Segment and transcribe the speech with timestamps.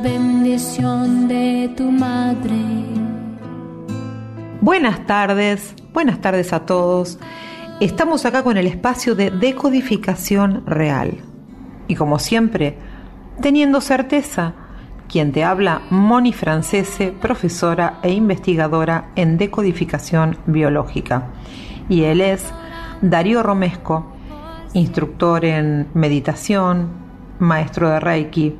[0.00, 2.54] bendición de tu madre.
[4.60, 7.18] Buenas tardes, buenas tardes a todos.
[7.80, 11.18] Estamos acá con el espacio de decodificación real.
[11.86, 12.78] Y como siempre,
[13.40, 14.54] teniendo certeza,
[15.08, 21.28] quien te habla, Moni Francese, profesora e investigadora en decodificación biológica.
[21.88, 22.46] Y él es
[23.02, 24.06] Darío Romesco,
[24.72, 26.88] instructor en meditación,
[27.38, 28.56] maestro de Reiki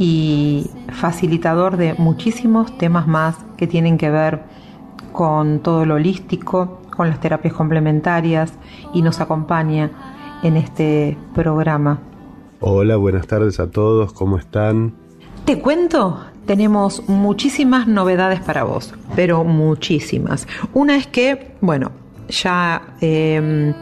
[0.00, 4.40] y facilitador de muchísimos temas más que tienen que ver
[5.12, 8.54] con todo lo holístico, con las terapias complementarias
[8.94, 9.90] y nos acompaña
[10.42, 12.00] en este programa.
[12.60, 14.94] Hola, buenas tardes a todos, ¿cómo están?
[15.44, 20.48] Te cuento, tenemos muchísimas novedades para vos, pero muchísimas.
[20.72, 21.92] Una es que, bueno,
[22.30, 23.74] ya em,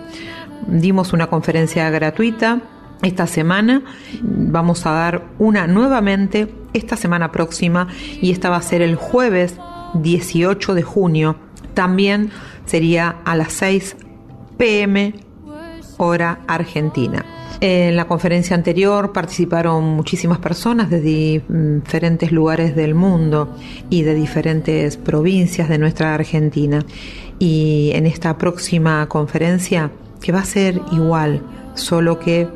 [0.66, 2.60] dimos una conferencia gratuita
[3.02, 3.82] esta semana.
[4.22, 7.88] Vamos a dar una nuevamente esta semana próxima
[8.20, 9.56] y esta va a ser el jueves
[9.94, 11.36] 18 de junio.
[11.74, 12.30] También
[12.66, 13.96] sería a las 6
[14.56, 15.14] pm
[15.98, 17.24] hora argentina.
[17.60, 23.56] En la conferencia anterior participaron muchísimas personas de diferentes lugares del mundo
[23.90, 26.84] y de diferentes provincias de nuestra Argentina.
[27.40, 31.42] Y en esta próxima conferencia, que va a ser igual,
[31.74, 32.48] solo que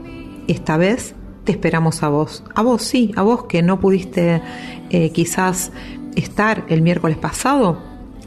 [0.48, 2.44] esta vez te esperamos a vos.
[2.54, 4.42] A vos sí, a vos que no pudiste
[4.90, 5.72] eh, quizás
[6.16, 7.78] estar el miércoles pasado.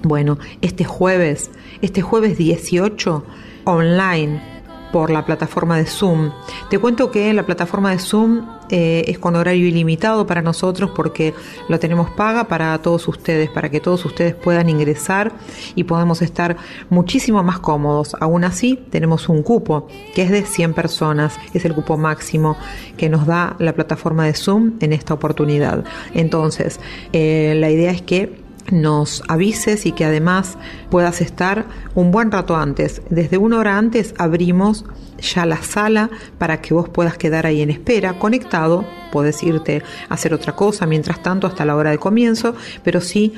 [0.03, 3.23] Bueno, este jueves, este jueves 18,
[3.65, 4.54] online
[4.91, 6.31] por la plataforma de Zoom.
[6.69, 11.33] Te cuento que la plataforma de Zoom eh, es con horario ilimitado para nosotros porque
[11.69, 15.33] lo tenemos paga para todos ustedes, para que todos ustedes puedan ingresar
[15.75, 16.57] y podamos estar
[16.89, 18.15] muchísimo más cómodos.
[18.19, 22.57] Aún así, tenemos un cupo que es de 100 personas, es el cupo máximo
[22.97, 25.83] que nos da la plataforma de Zoom en esta oportunidad.
[26.13, 26.79] Entonces,
[27.13, 30.57] eh, la idea es que nos avises y que además
[30.89, 33.01] puedas estar un buen rato antes.
[33.09, 34.85] Desde una hora antes abrimos
[35.19, 40.13] ya la sala para que vos puedas quedar ahí en espera, conectado, podés irte a
[40.13, 43.33] hacer otra cosa mientras tanto hasta la hora de comienzo, pero sí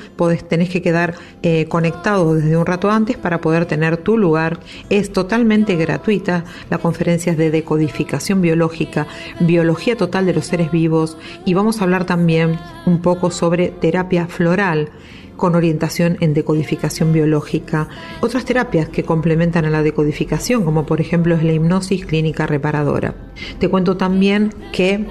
[0.50, 4.60] tenés que quedar eh, conectado desde un rato antes para poder tener tu lugar.
[4.90, 9.08] Es totalmente gratuita, la conferencia es de decodificación biológica,
[9.40, 14.28] biología total de los seres vivos y vamos a hablar también un poco sobre terapia
[14.28, 14.90] floral
[15.38, 17.88] con orientación en decodificación biológica.
[18.20, 23.16] Otras terapias que complementan a la decodificación, como por ejemplo es la hipnosis clínica reparadora.
[23.60, 25.06] Te cuento también que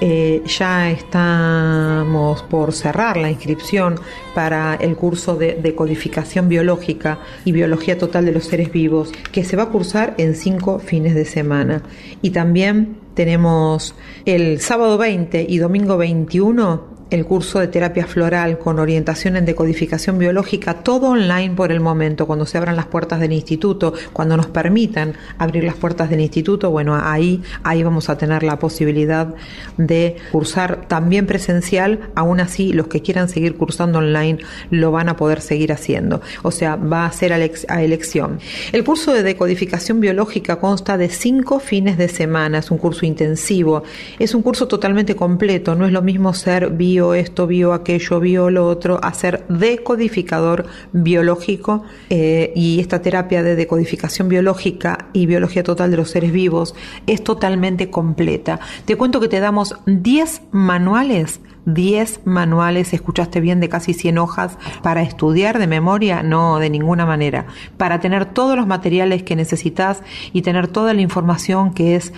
[0.00, 4.00] eh, ya estamos por cerrar la inscripción
[4.34, 9.56] para el curso de decodificación biológica y biología total de los seres vivos, que se
[9.56, 11.82] va a cursar en cinco fines de semana.
[12.22, 13.94] Y también tenemos
[14.24, 20.18] el sábado 20 y domingo 21 el curso de terapia floral con orientación en decodificación
[20.18, 24.46] biológica, todo online por el momento, cuando se abran las puertas del instituto, cuando nos
[24.46, 29.34] permitan abrir las puertas del instituto, bueno, ahí, ahí vamos a tener la posibilidad
[29.76, 34.38] de cursar también presencial, aún así los que quieran seguir cursando online
[34.70, 38.40] lo van a poder seguir haciendo, o sea, va a ser a elección.
[38.72, 43.84] El curso de decodificación biológica consta de cinco fines de semana, es un curso intensivo,
[44.18, 48.66] es un curso totalmente completo, no es lo mismo ser esto, vio aquello, vio lo
[48.66, 55.98] otro, hacer decodificador biológico eh, y esta terapia de decodificación biológica y biología total de
[55.98, 56.74] los seres vivos
[57.06, 58.60] es totalmente completa.
[58.84, 64.56] Te cuento que te damos 10 manuales 10 manuales, escuchaste bien, de casi 100 hojas
[64.82, 67.46] para estudiar de memoria, no de ninguna manera,
[67.76, 70.02] para tener todos los materiales que necesitas
[70.32, 72.12] y tener toda la información que es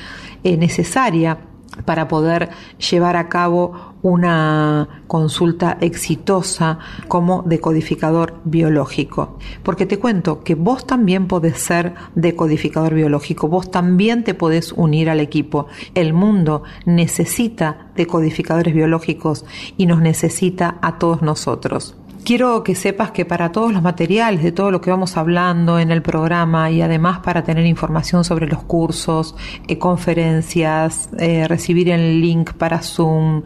[0.44, 1.38] eh, necesaria
[1.84, 2.50] para poder
[2.90, 6.78] llevar a cabo una consulta exitosa
[7.08, 9.38] como decodificador biológico.
[9.62, 15.10] Porque te cuento que vos también podés ser decodificador biológico, vos también te podés unir
[15.10, 15.66] al equipo.
[15.94, 19.44] El mundo necesita decodificadores biológicos
[19.76, 21.97] y nos necesita a todos nosotros.
[22.24, 25.90] Quiero que sepas que para todos los materiales de todo lo que vamos hablando en
[25.90, 29.34] el programa y además para tener información sobre los cursos,
[29.66, 33.44] eh, conferencias, eh, recibir el link para Zoom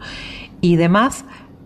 [0.59, 1.23] y demás,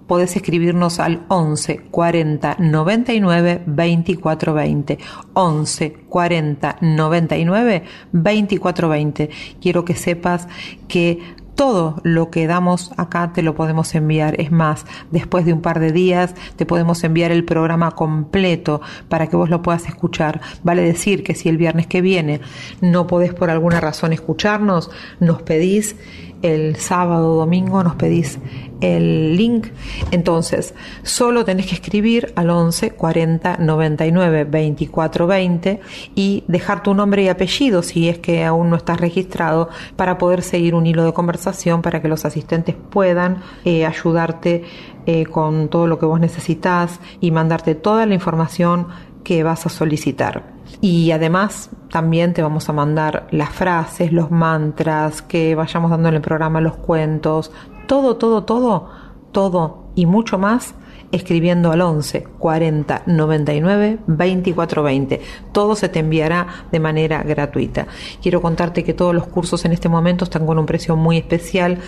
[0.07, 4.98] podés escribirnos al 11 40 99 24 20.
[5.33, 9.30] 11 40 99 24 20.
[9.60, 10.48] Quiero que sepas
[10.88, 11.19] que
[11.57, 14.39] todo lo que damos acá te lo podemos enviar.
[14.39, 19.27] Es más, después de un par de días te podemos enviar el programa completo para
[19.27, 20.39] que vos lo puedas escuchar.
[20.63, 22.42] Vale decir que si el viernes que viene
[22.80, 25.95] no podés por alguna razón escucharnos, nos pedís
[26.42, 28.39] el sábado domingo nos pedís
[28.81, 29.68] el link.
[30.12, 30.74] Entonces,
[31.04, 35.81] solo tenés que escribir al 11 40 99 24 20
[36.16, 40.44] y dejar tu nombre y apellido si es que aún no estás registrado para poder
[40.44, 44.63] seguir un hilo de conversación para que los asistentes puedan eh, ayudarte
[45.06, 48.88] eh, con todo lo que vos necesitas y mandarte toda la información
[49.24, 50.56] que vas a solicitar.
[50.81, 56.16] Y además también te vamos a mandar las frases, los mantras que vayamos dando en
[56.16, 57.52] el programa, los cuentos,
[57.88, 58.90] todo, todo, todo,
[59.31, 60.75] todo y mucho más
[61.12, 65.21] escribiendo al 11 40 99 24 20.
[65.51, 67.88] Todo se te enviará de manera gratuita.
[68.21, 71.80] Quiero contarte que todos los cursos en este momento están con un precio muy especial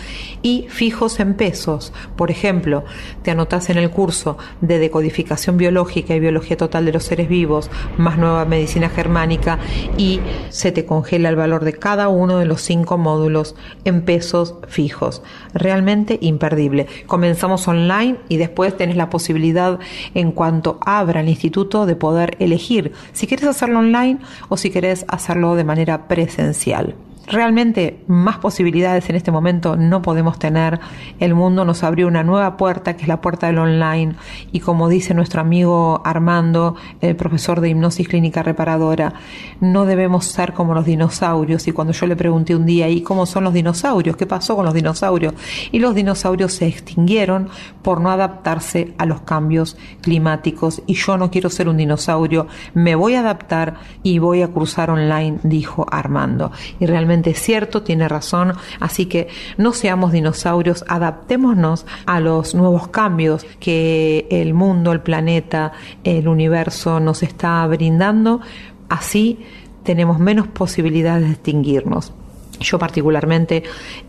[0.42, 1.92] y fijos en pesos.
[2.16, 2.84] Por ejemplo,
[3.22, 7.70] te anotas en el curso de decodificación biológica y biología total de los seres vivos,
[7.98, 9.58] más nueva medicina germánica
[9.96, 14.54] y se te congela el valor de cada uno de los cinco módulos en pesos
[14.68, 15.22] fijos.
[15.54, 16.86] Realmente imperdible.
[17.06, 19.78] Comenzamos online y después tenés la posibilidad
[20.14, 24.18] en cuanto abra el instituto de poder elegir si quieres hacerlo online
[24.48, 26.94] o si quieres hacerlo de manera presencial.
[27.30, 30.80] Realmente más posibilidades en este momento no podemos tener.
[31.20, 34.16] El mundo nos abrió una nueva puerta, que es la puerta del online.
[34.50, 39.12] Y como dice nuestro amigo Armando, el profesor de hipnosis clínica reparadora,
[39.60, 41.68] no debemos ser como los dinosaurios.
[41.68, 44.16] Y cuando yo le pregunté un día, ¿y cómo son los dinosaurios?
[44.16, 45.34] ¿Qué pasó con los dinosaurios?
[45.70, 47.48] Y los dinosaurios se extinguieron
[47.82, 50.82] por no adaptarse a los cambios climáticos.
[50.88, 54.90] Y yo no quiero ser un dinosaurio, me voy a adaptar y voy a cruzar
[54.90, 56.50] online, dijo Armando.
[56.80, 59.28] Y realmente es cierto, tiene razón, así que
[59.58, 65.72] no seamos dinosaurios, adaptémonos a los nuevos cambios que el mundo, el planeta,
[66.04, 68.40] el universo nos está brindando,
[68.88, 69.40] así
[69.82, 72.12] tenemos menos posibilidades de extinguirnos.
[72.60, 73.62] Yo particularmente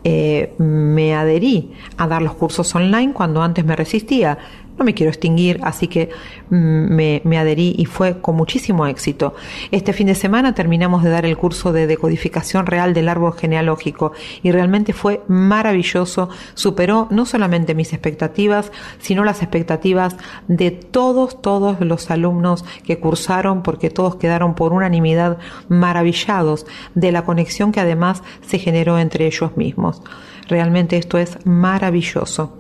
[0.03, 4.37] eh, me adherí a dar los cursos online cuando antes me resistía
[4.81, 6.09] no me quiero extinguir, así que
[6.49, 9.35] mm, me, me, adherí y fue con muchísimo éxito.
[9.69, 14.13] Este fin de semana terminamos de dar el curso de decodificación real del árbol genealógico
[14.41, 20.15] y realmente fue maravilloso, superó no solamente mis expectativas, sino las expectativas
[20.47, 25.37] de todos, todos los alumnos que cursaron, porque todos quedaron por unanimidad
[25.69, 30.01] maravillados de la conexión que además se generó entre ellos mismos.
[30.47, 32.57] Realmente esto es maravilloso.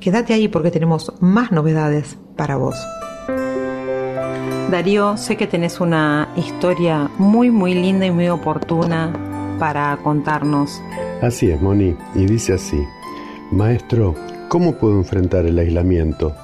[0.00, 2.74] Quédate ahí porque tenemos más novedades para vos.
[4.70, 9.12] Darío, sé que tenés una historia muy, muy linda y muy oportuna
[9.58, 10.80] para contarnos.
[11.20, 12.82] Así es, Moni, y dice así,
[13.50, 14.14] Maestro,
[14.48, 16.34] ¿cómo puedo enfrentar el aislamiento?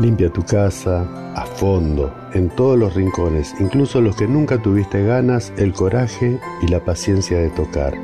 [0.00, 5.50] Limpia tu casa a fondo, en todos los rincones, incluso los que nunca tuviste ganas,
[5.56, 7.94] el coraje y la paciencia de tocar.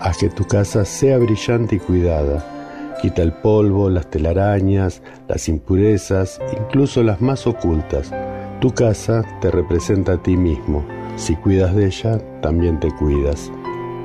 [0.00, 2.51] Haz que tu casa sea brillante y cuidada
[3.02, 8.12] Quita el polvo, las telarañas, las impurezas, incluso las más ocultas.
[8.60, 10.84] Tu casa te representa a ti mismo.
[11.16, 13.50] Si cuidas de ella, también te cuidas.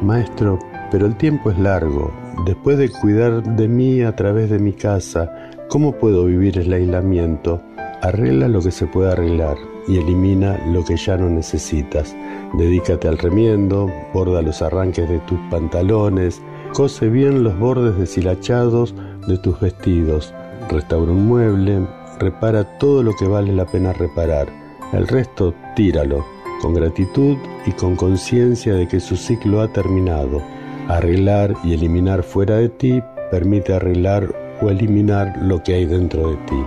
[0.01, 0.57] Maestro,
[0.89, 2.12] pero el tiempo es largo.
[2.48, 5.31] Después de cuidar de mí a través de mi casa,
[5.69, 7.62] ¿cómo puedo vivir el aislamiento?
[8.01, 9.57] Arregla lo que se puede arreglar
[9.88, 12.15] y elimina lo que ya no necesitas.
[12.57, 16.41] Dedícate al remiendo, borda los arranques de tus pantalones,
[16.74, 18.93] Cose bien los bordes deshilachados
[19.27, 20.33] de tus vestidos,
[20.69, 21.88] restaura un mueble,
[22.19, 24.47] repara todo lo que vale la pena reparar.
[24.93, 26.24] El resto tíralo,
[26.62, 30.41] con gratitud y con conciencia de que su ciclo ha terminado.
[30.88, 36.38] Arreglar y eliminar fuera de ti permite arreglar o eliminar lo que hay dentro de
[36.45, 36.63] ti.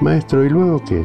[0.00, 1.04] Maestro, ¿y luego qué?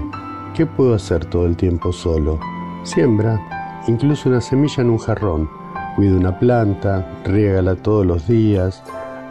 [0.54, 2.40] ¿Qué puedo hacer todo el tiempo solo?
[2.84, 3.40] Siembra,
[3.88, 5.65] incluso una semilla en un jarrón
[5.96, 8.84] Cuida una planta, riégala todos los días,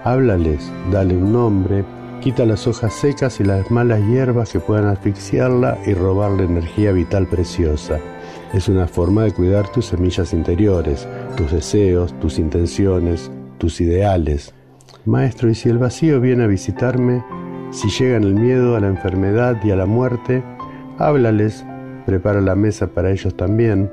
[0.02, 1.84] háblales, dale un nombre,
[2.22, 7.26] quita las hojas secas y las malas hierbas que puedan asfixiarla y robarle energía vital
[7.26, 7.98] preciosa.
[8.54, 11.06] Es una forma de cuidar tus semillas interiores,
[11.36, 14.54] tus deseos, tus intenciones, tus ideales.
[15.04, 17.22] Maestro, ¿y si el vacío viene a visitarme?
[17.72, 20.42] Si llegan el miedo a la enfermedad y a la muerte,
[20.96, 21.62] háblales,
[22.06, 23.90] prepara la mesa para ellos también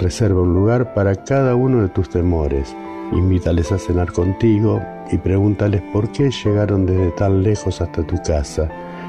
[0.00, 2.74] Reserva un lugar para cada uno de tus temores.
[3.12, 4.80] Invítales a cenar contigo
[5.12, 8.66] y pregúntales por qué llegaron desde tan lejos hasta tu casa,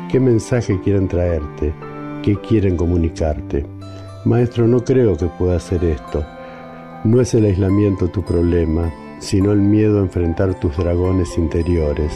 [0.10, 1.74] qué mensaje quieren traerte,
[2.21, 3.65] qué quieren comunicarte.
[4.25, 6.25] Maestro, no creo que pueda hacer esto.
[7.05, 12.12] No es el aislamiento tu problema, sino el miedo a enfrentar tus dragones interiores,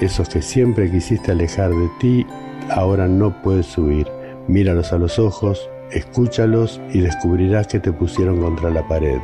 [0.00, 2.26] esos que siempre quisiste alejar de ti,
[2.70, 4.08] ahora no puedes subir.
[4.48, 9.18] Míralos a los ojos, escúchalos y descubrirás que te pusieron contra la pared.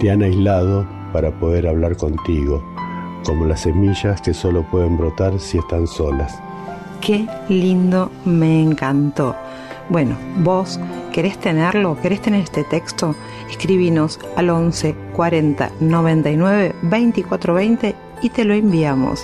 [0.00, 2.62] Te han aislado para poder hablar contigo,
[3.24, 6.40] como las semillas que solo pueden brotar si están solas.
[7.00, 9.36] Qué lindo, me encantó.
[9.88, 10.80] Bueno, vos
[11.12, 13.14] querés tenerlo, querés tener este texto,
[13.48, 19.22] escribinos al 11 40 99 24 20 y te lo enviamos.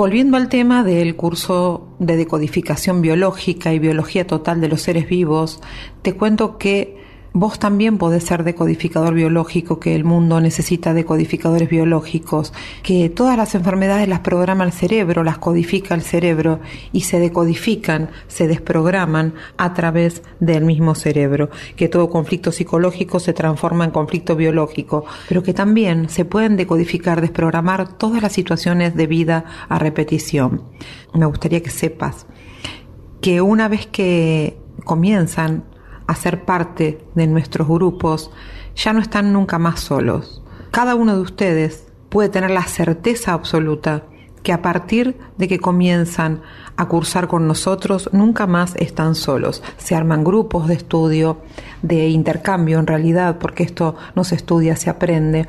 [0.00, 5.60] Volviendo al tema del curso de decodificación biológica y biología total de los seres vivos,
[6.00, 6.99] te cuento que
[7.32, 13.54] Vos también podés ser decodificador biológico, que el mundo necesita decodificadores biológicos, que todas las
[13.54, 16.58] enfermedades las programa el cerebro, las codifica el cerebro
[16.92, 23.32] y se decodifican, se desprograman a través del mismo cerebro, que todo conflicto psicológico se
[23.32, 29.06] transforma en conflicto biológico, pero que también se pueden decodificar, desprogramar todas las situaciones de
[29.06, 30.64] vida a repetición.
[31.14, 32.26] Me gustaría que sepas
[33.20, 35.69] que una vez que comienzan
[36.10, 38.32] a ser parte de nuestros grupos,
[38.74, 40.42] ya no están nunca más solos.
[40.72, 44.04] Cada uno de ustedes puede tener la certeza absoluta
[44.42, 46.42] que a partir de que comienzan
[46.76, 49.62] a cursar con nosotros, nunca más están solos.
[49.76, 51.42] Se arman grupos de estudio,
[51.82, 55.46] de intercambio en realidad, porque esto no se estudia, se aprende,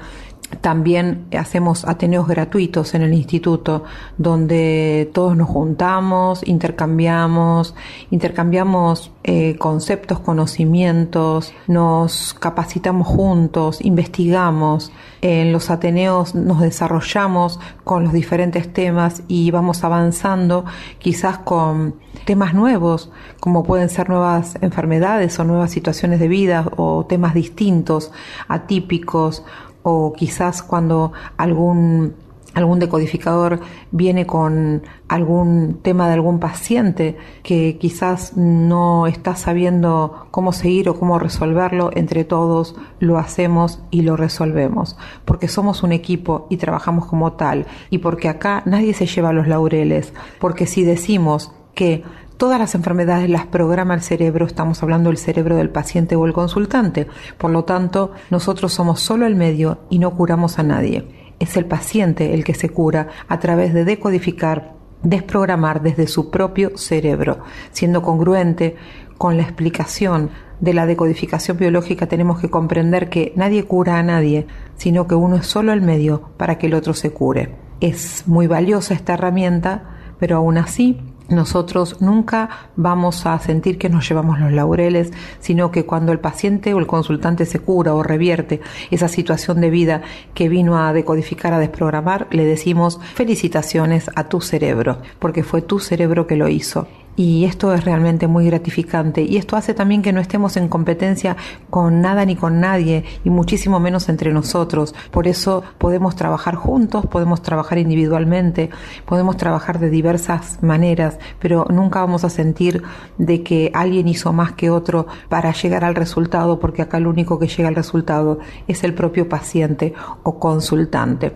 [0.60, 3.84] también hacemos ateneos gratuitos en el instituto
[4.18, 7.76] donde todos nos juntamos, intercambiamos,
[8.10, 14.92] intercambiamos eh, conceptos, conocimientos, nos capacitamos juntos, investigamos.
[15.22, 20.66] En los ateneos nos desarrollamos con los diferentes temas y vamos avanzando
[20.98, 27.06] quizás con temas nuevos, como pueden ser nuevas enfermedades o nuevas situaciones de vida o
[27.06, 28.12] temas distintos,
[28.48, 29.44] atípicos
[29.84, 32.14] o quizás cuando algún
[32.54, 33.60] algún decodificador
[33.92, 41.00] viene con algún tema de algún paciente que quizás no está sabiendo cómo seguir o
[41.00, 47.06] cómo resolverlo, entre todos lo hacemos y lo resolvemos, porque somos un equipo y trabajamos
[47.06, 52.04] como tal, y porque acá nadie se lleva los laureles, porque si decimos que
[52.42, 56.34] Todas las enfermedades las programa el cerebro, estamos hablando del cerebro del paciente o el
[56.34, 57.06] consultante.
[57.38, 61.36] Por lo tanto, nosotros somos solo el medio y no curamos a nadie.
[61.38, 66.76] Es el paciente el que se cura a través de decodificar, desprogramar desde su propio
[66.80, 67.42] cerebro,
[67.74, 68.76] siendo congruente
[69.20, 74.48] con la explicación de la decodificación biológica tenemos que comprender que nadie cura a nadie,
[74.78, 77.56] sino que uno es solo el medio para que el otro se cure.
[77.82, 79.84] Es muy valiosa esta herramienta,
[80.18, 85.86] pero aún así nosotros nunca vamos a sentir que nos llevamos los laureles, sino que
[85.86, 88.62] cuando el paciente o el consultante se cura o revierte
[88.92, 90.02] esa situación de vida
[90.34, 95.80] que vino a decodificar, a desprogramar, le decimos felicitaciones a tu cerebro, porque fue tu
[95.80, 100.14] cerebro que lo hizo y esto es realmente muy gratificante y esto hace también que
[100.14, 101.36] no estemos en competencia
[101.70, 104.96] con nada ni con nadie y muchísimo menos entre nosotros.
[105.12, 108.70] Por eso podemos trabajar juntos, podemos trabajar individualmente,
[109.06, 112.82] podemos trabajar de diversas maneras, pero nunca vamos a sentir
[113.18, 117.40] de que alguien hizo más que otro para llegar al resultado, porque acá el único
[117.40, 121.34] que llega al resultado es el propio paciente o consultante.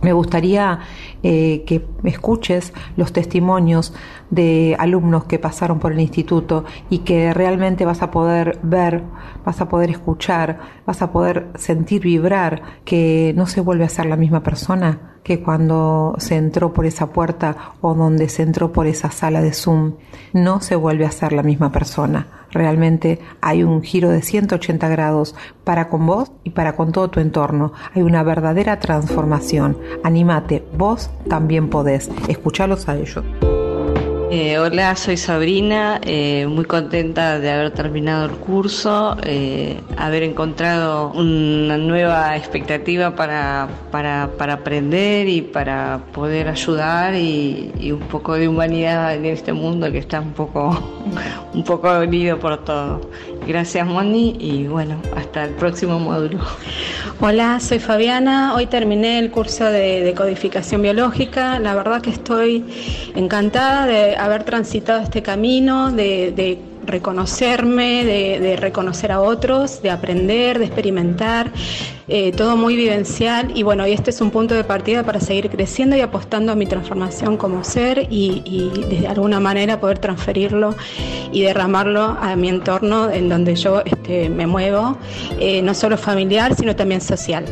[0.00, 0.78] Me gustaría
[1.24, 3.92] eh, que escuches los testimonios
[4.30, 9.02] de alumnos que pasaron por el instituto y que realmente vas a poder ver,
[9.44, 14.06] vas a poder escuchar, vas a poder sentir vibrar que no se vuelve a ser
[14.06, 18.86] la misma persona que cuando se entró por esa puerta o donde se entró por
[18.86, 19.92] esa sala de Zoom,
[20.32, 22.46] no se vuelve a ser la misma persona.
[22.50, 27.20] Realmente hay un giro de 180 grados para con vos y para con todo tu
[27.20, 27.74] entorno.
[27.94, 29.76] Hay una verdadera transformación.
[30.02, 32.10] Anímate, vos también podés.
[32.28, 33.22] Escuchalos a ellos.
[34.30, 41.12] Eh, hola, soy Sabrina, eh, muy contenta de haber terminado el curso, eh, haber encontrado
[41.12, 48.48] una nueva expectativa para, para, para aprender y para poder ayudar y, un poco de
[48.48, 50.78] humanidad en este mundo que está un poco,
[51.54, 53.00] un poco unido por todo.
[53.46, 56.38] Gracias Moni y bueno, hasta el próximo módulo.
[57.20, 62.64] Hola, soy Fabiana, hoy terminé el curso de, de codificación biológica, la verdad que estoy
[63.14, 70.58] encantada de haber transitado este camino, de, de reconocerme, de, reconocer a otros, de aprender,
[70.58, 71.52] de experimentar,
[72.08, 75.50] eh, todo muy vivencial y bueno, y este es un punto de partida para seguir
[75.50, 80.74] creciendo y apostando a mi transformación como ser y, de alguna manera poder transferirlo
[81.30, 84.96] y derramarlo a mi entorno en donde yo este, me muevo,
[85.38, 87.44] eh, no solo familiar, sino también social.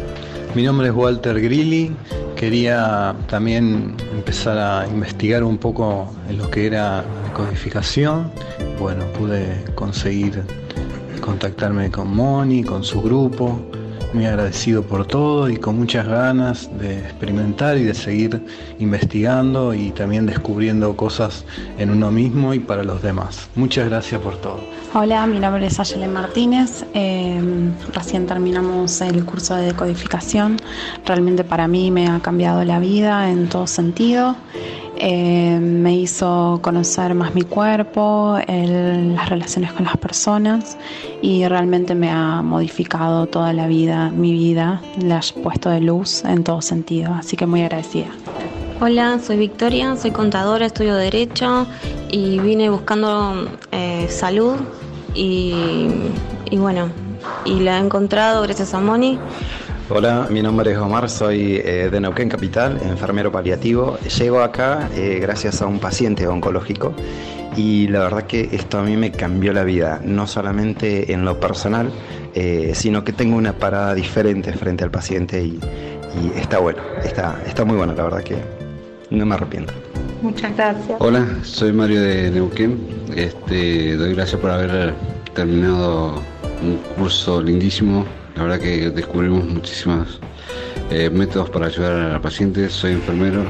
[0.56, 1.92] Mi nombre es Walter Grilli.
[2.34, 8.30] Quería también empezar a investigar un poco en lo que era codificación.
[8.78, 10.42] Bueno, pude conseguir
[11.20, 13.60] contactarme con Moni, con su grupo
[14.12, 18.42] muy agradecido por todo y con muchas ganas de experimentar y de seguir
[18.78, 21.44] investigando y también descubriendo cosas
[21.78, 23.48] en uno mismo y para los demás.
[23.54, 24.60] Muchas gracias por todo.
[24.94, 26.84] Hola, mi nombre es Ayelen Martínez.
[26.94, 27.40] Eh,
[27.92, 30.56] recién terminamos el curso de decodificación.
[31.04, 34.36] Realmente para mí me ha cambiado la vida en todo sentido.
[34.98, 40.78] Eh, me hizo conocer más mi cuerpo, las relaciones con las personas
[41.20, 46.24] y realmente me ha modificado toda la vida, mi vida, la ha puesto de luz
[46.24, 48.08] en todo sentido, así que muy agradecida.
[48.80, 51.66] Hola, soy Victoria, soy contadora, estudio Derecho
[52.10, 54.56] y vine buscando eh, salud
[55.14, 55.88] y,
[56.50, 56.88] y bueno,
[57.44, 59.18] y la he encontrado gracias a Moni
[59.88, 63.96] Hola, mi nombre es Omar, soy eh, de Neuquén Capital, enfermero paliativo.
[64.18, 66.92] Llego acá eh, gracias a un paciente oncológico
[67.56, 71.38] y la verdad que esto a mí me cambió la vida, no solamente en lo
[71.38, 71.88] personal,
[72.34, 75.60] eh, sino que tengo una parada diferente frente al paciente y,
[76.34, 78.38] está bueno, está, está muy bueno, la verdad que
[79.10, 79.72] no me arrepiento.
[80.20, 80.96] Muchas gracias.
[80.98, 82.76] Hola, soy Mario de Neuquén.
[83.14, 84.94] Este, doy gracias por haber
[85.32, 86.20] terminado
[86.60, 88.04] un curso lindísimo
[88.36, 90.20] la verdad que descubrimos muchísimos
[90.90, 92.68] eh, métodos para ayudar a la paciente.
[92.68, 93.44] Soy enfermero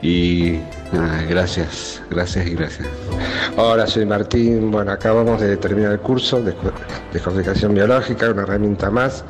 [0.00, 0.58] y
[1.28, 2.88] gracias, gracias y gracias.
[3.56, 4.70] Hola, soy Martín.
[4.70, 6.54] Bueno, acabamos de terminar el curso de
[7.12, 9.24] descodificación biológica, una herramienta más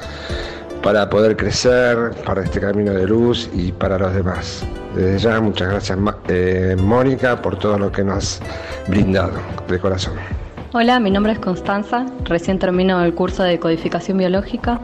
[0.82, 4.64] para poder crecer, para este camino de luz y para los demás.
[4.96, 8.40] Desde ya, muchas gracias, eh, Mónica, por todo lo que nos has
[8.88, 10.41] brindado de corazón.
[10.74, 14.80] Hola, mi nombre es Constanza, recién termino el curso de codificación biológica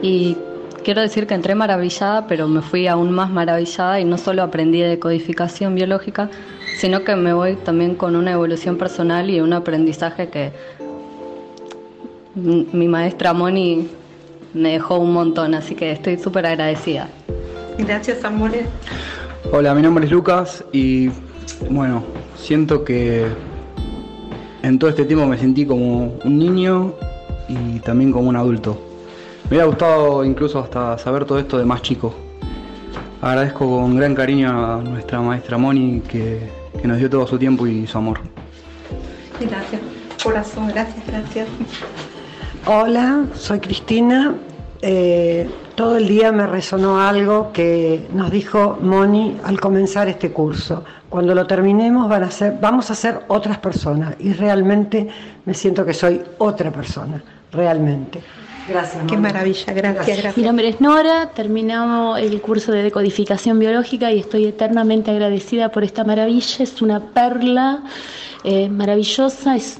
[0.00, 0.38] y
[0.84, 4.80] quiero decir que entré maravillada, pero me fui aún más maravillada y no solo aprendí
[4.80, 6.30] de codificación biológica,
[6.78, 10.52] sino que me voy también con una evolución personal y un aprendizaje que
[12.34, 13.86] mi maestra Moni
[14.54, 17.06] me dejó un montón, así que estoy súper agradecida.
[17.76, 18.64] Gracias, amores.
[19.52, 21.10] Hola, mi nombre es Lucas y
[21.68, 22.02] bueno,
[22.34, 23.26] siento que
[24.62, 26.94] en todo este tiempo me sentí como un niño
[27.48, 28.78] y también como un adulto.
[29.44, 32.14] Me hubiera gustado incluso hasta saber todo esto de más chico.
[33.20, 36.50] Agradezco con gran cariño a nuestra maestra Moni que,
[36.84, 38.20] nos dio todo su tiempo y su amor.
[39.40, 39.80] Gracias,
[40.22, 41.48] corazón, gracias, gracias.
[42.66, 44.34] Hola, soy Cristina.
[44.82, 50.84] Eh, todo el día me resonó algo que nos dijo Moni al comenzar este curso.
[51.08, 55.06] Cuando lo terminemos van a ser, vamos a ser otras personas y realmente
[55.44, 58.20] me siento que soy otra persona, realmente.
[58.68, 59.04] Gracias.
[59.06, 64.18] Qué maravilla, gracias, gracias, Mi nombre es Nora, terminamos el curso de decodificación biológica y
[64.18, 66.56] estoy eternamente agradecida por esta maravilla.
[66.58, 67.84] Es una perla
[68.42, 69.78] eh, maravillosa, es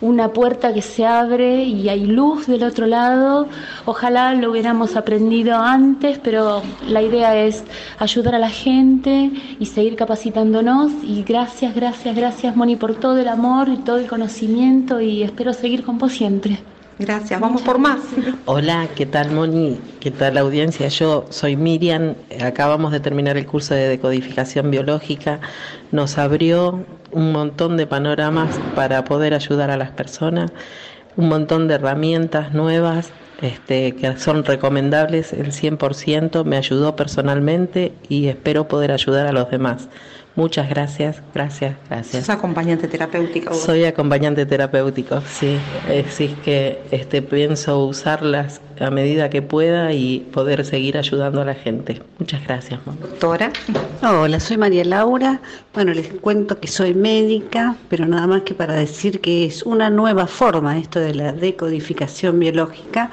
[0.00, 3.48] una puerta que se abre y hay luz del otro lado.
[3.84, 7.64] Ojalá lo hubiéramos aprendido antes, pero la idea es
[7.98, 10.92] ayudar a la gente y seguir capacitándonos.
[11.02, 15.52] Y gracias, gracias, gracias Moni por todo el amor y todo el conocimiento y espero
[15.52, 16.58] seguir con vos siempre.
[16.98, 18.00] Gracias, vamos por más.
[18.46, 19.78] Hola, ¿qué tal Moni?
[20.00, 20.88] ¿Qué tal la audiencia?
[20.88, 25.40] Yo soy Miriam, acabamos de terminar el curso de decodificación biológica,
[25.92, 30.52] nos abrió un montón de panoramas para poder ayudar a las personas,
[31.16, 38.28] un montón de herramientas nuevas este, que son recomendables el 100%, me ayudó personalmente y
[38.28, 39.90] espero poder ayudar a los demás.
[40.36, 42.26] Muchas gracias, gracias, gracias.
[42.26, 43.54] ¿Sos acompañante terapéutico?
[43.54, 45.58] Soy acompañante terapéutico, sí.
[46.06, 51.54] Así que este, pienso usarlas a medida que pueda y poder seguir ayudando a la
[51.54, 52.02] gente.
[52.18, 52.80] Muchas gracias.
[52.84, 53.50] Doctora.
[54.02, 55.40] Hola, soy María Laura.
[55.72, 59.88] Bueno, les cuento que soy médica, pero nada más que para decir que es una
[59.88, 63.10] nueva forma esto de la decodificación biológica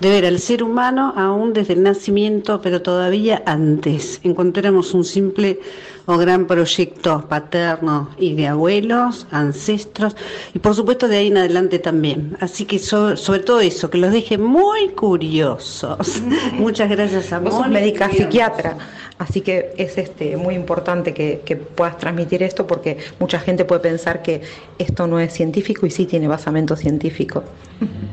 [0.00, 4.20] de ver al ser humano aún desde el nacimiento, pero todavía antes.
[4.24, 5.60] Encontramos un simple
[6.06, 10.16] o gran proyecto paterno y de abuelos, ancestros
[10.52, 12.36] y por supuesto de ahí en adelante también.
[12.40, 16.22] Así que sobre todo eso, que los deje muy curiosos.
[16.52, 18.76] Muchas gracias a Vos sos médica psiquiatra,
[19.18, 23.80] así que es este muy importante que, que puedas transmitir esto porque mucha gente puede
[23.80, 24.42] pensar que
[24.78, 27.44] esto no es científico y sí tiene basamento científico.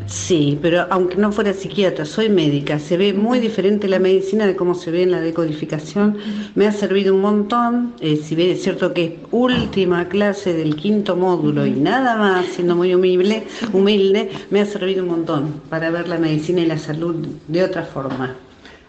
[0.07, 4.55] Sí, pero aunque no fuera psiquiatra, soy médica, se ve muy diferente la medicina de
[4.55, 6.17] cómo se ve en la decodificación.
[6.55, 10.75] Me ha servido un montón, eh, si bien es cierto que es última clase del
[10.75, 15.89] quinto módulo y nada más, siendo muy humilde, humilde, me ha servido un montón para
[15.91, 17.15] ver la medicina y la salud
[17.47, 18.35] de otra forma.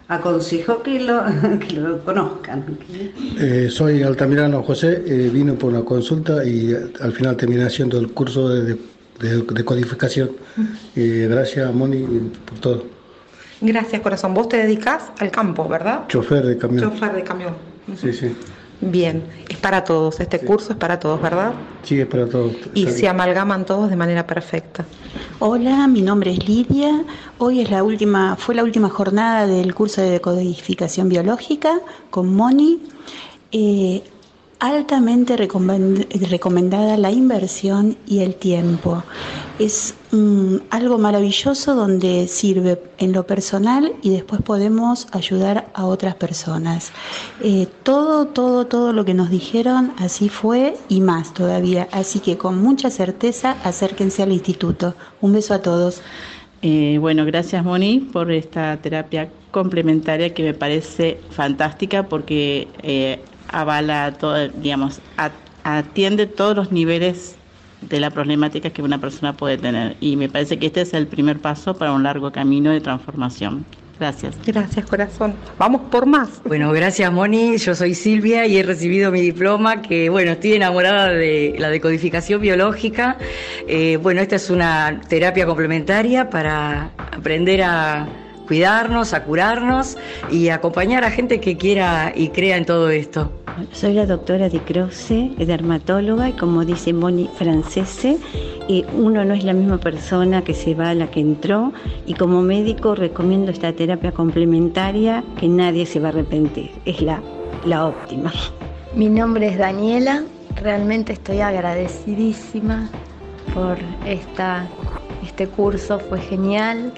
[0.07, 1.23] Aconsejo que lo,
[1.59, 2.77] que lo conozcan.
[3.39, 8.09] Eh, soy Altamirano José, eh, vino por una consulta y al final terminé haciendo el
[8.11, 8.73] curso de,
[9.19, 10.31] de- de codificación.
[10.95, 12.05] Eh, gracias, Moni,
[12.45, 12.83] por todo.
[13.61, 14.33] Gracias, corazón.
[14.33, 16.05] Vos te dedicás al campo, ¿verdad?
[16.09, 16.91] Chofer de camión.
[16.91, 17.53] Chofer de camión.
[17.99, 18.27] Sí, sí.
[18.91, 20.19] Bien, es para todos.
[20.19, 21.53] Este curso es para todos, ¿verdad?
[21.83, 22.53] Sí, es para todos.
[22.73, 24.85] Y se amalgaman todos de manera perfecta.
[25.39, 27.03] Hola, mi nombre es Lidia.
[27.37, 32.81] Hoy es la última, fue la última jornada del curso de decodificación biológica con Moni.
[33.51, 34.03] Eh,
[34.63, 39.03] altamente recomend- recomendada la inversión y el tiempo.
[39.59, 46.15] Es mm, algo maravilloso donde sirve en lo personal y después podemos ayudar a otras
[46.15, 46.93] personas.
[47.41, 51.89] Eh, todo, todo, todo lo que nos dijeron así fue y más todavía.
[51.91, 54.95] Así que con mucha certeza acérquense al instituto.
[55.19, 56.01] Un beso a todos.
[56.61, 64.13] Eh, bueno, gracias Moni por esta terapia complementaria que me parece fantástica porque eh, avala
[64.13, 64.99] todo, digamos,
[65.63, 67.35] atiende todos los niveles
[67.81, 71.07] de la problemática que una persona puede tener y me parece que este es el
[71.07, 73.65] primer paso para un largo camino de transformación.
[73.99, 74.35] Gracias.
[74.45, 75.35] Gracias, corazón.
[75.57, 76.41] Vamos por más.
[76.43, 81.09] Bueno, gracias Moni, yo soy Silvia y he recibido mi diploma, que bueno, estoy enamorada
[81.09, 83.17] de la decodificación biológica.
[83.67, 88.07] Eh, bueno, esta es una terapia complementaria para aprender a
[88.47, 89.97] cuidarnos, a curarnos
[90.31, 93.31] y acompañar a gente que quiera y crea en todo esto.
[93.71, 98.17] Soy la doctora Di Croce, dermatóloga, y como dice Moni Francese,
[98.67, 101.71] eh, uno no es la misma persona que se va a la que entró,
[102.07, 107.21] y como médico recomiendo esta terapia complementaria que nadie se va a arrepentir, es la,
[107.65, 108.33] la óptima.
[108.95, 110.23] Mi nombre es Daniela,
[110.55, 112.89] realmente estoy agradecidísima
[113.53, 113.77] por
[114.07, 114.67] esta,
[115.33, 116.93] este curso, fue genial.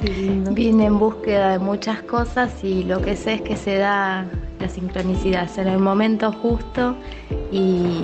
[0.52, 4.26] Vine en búsqueda de muchas cosas y lo que sé es que se da
[4.60, 6.98] la sincronicidad, en el momento justo
[7.50, 8.04] y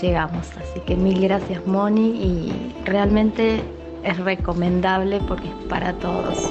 [0.00, 0.48] llegamos.
[0.56, 3.62] Así que mil gracias Moni y realmente
[4.02, 6.50] es recomendable porque es para todos.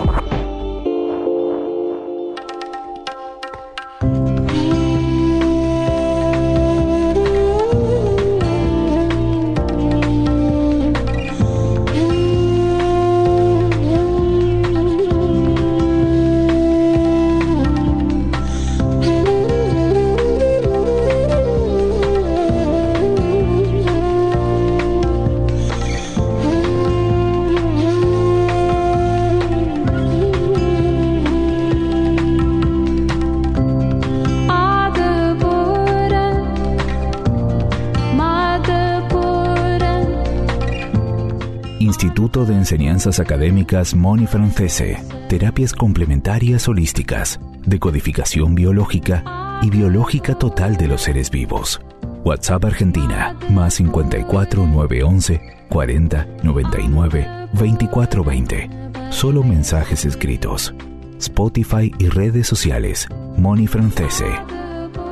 [42.65, 44.97] Enseñanzas Académicas Moni Francese.
[45.29, 51.79] Terapias complementarias holísticas, decodificación biológica y biológica total de los seres vivos.
[52.23, 58.69] WhatsApp Argentina, más 54 911 40 99 24 20.
[59.11, 60.73] Solo mensajes escritos.
[61.19, 63.07] Spotify y redes sociales.
[63.37, 64.25] Moni Francese.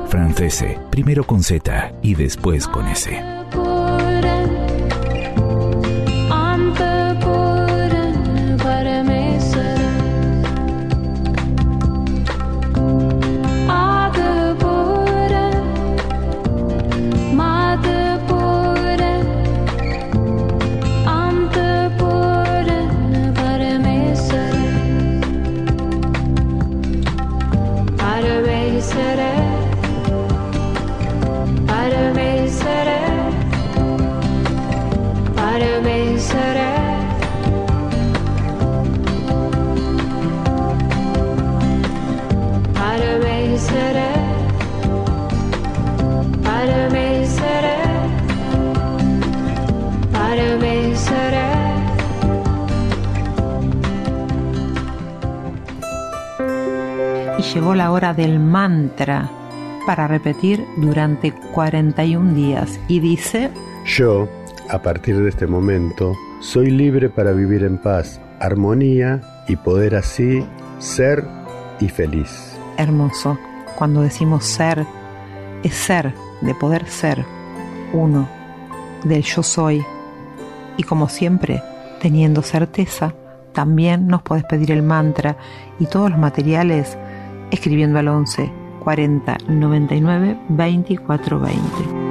[0.08, 3.33] Francese, primero con Z y después con S.
[57.38, 59.30] Y llegó la hora del mantra
[59.86, 62.78] para repetir durante 41 días.
[62.88, 63.50] Y dice,
[63.84, 64.28] Yo,
[64.70, 70.44] a partir de este momento, soy libre para vivir en paz, armonía y poder así
[70.78, 71.24] ser
[71.80, 72.56] y feliz.
[72.76, 73.38] Hermoso.
[73.76, 74.86] Cuando decimos ser,
[75.62, 77.24] es ser, de poder ser
[77.92, 78.28] uno,
[79.04, 79.84] del yo soy.
[80.76, 81.62] Y como siempre,
[82.00, 83.14] teniendo certeza,
[83.54, 85.38] también nos podés pedir el mantra
[85.78, 86.98] y todos los materiales
[87.50, 92.04] escribiendo al 11 40 99 24 20.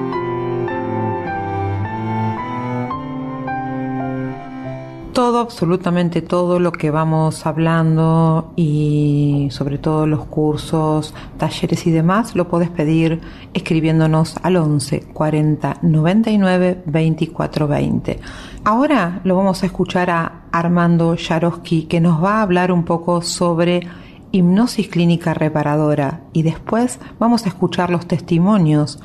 [5.14, 12.36] todo, absolutamente todo lo que vamos hablando y sobre todo los cursos, talleres y demás,
[12.36, 13.22] lo puedes pedir
[13.54, 18.20] escribiéndonos al 11 40 99 24 20.
[18.66, 23.22] Ahora lo vamos a escuchar a Armando Yarosky que nos va a hablar un poco
[23.22, 23.82] sobre
[24.32, 29.02] hipnosis clínica reparadora y después vamos a escuchar los testimonios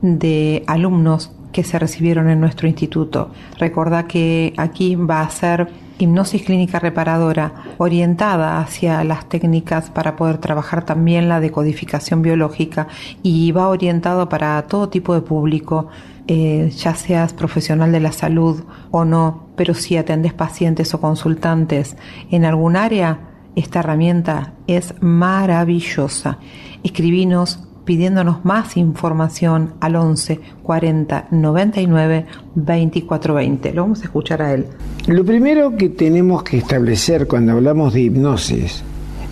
[0.00, 3.30] de alumnos que se recibieron en nuestro instituto.
[3.58, 10.38] Recordá que aquí va a ser hipnosis clínica reparadora orientada hacia las técnicas para poder
[10.38, 12.88] trabajar también la decodificación biológica
[13.22, 15.88] y va orientado para todo tipo de público,
[16.28, 21.96] eh, ya seas profesional de la salud o no, pero si atendes pacientes o consultantes
[22.30, 23.18] en algún área,
[23.56, 26.38] esta herramienta es maravillosa.
[26.82, 33.72] Escribinos pidiéndonos más información al 11 40 99 24 20.
[33.72, 34.66] Lo vamos a escuchar a él.
[35.06, 38.82] Lo primero que tenemos que establecer cuando hablamos de hipnosis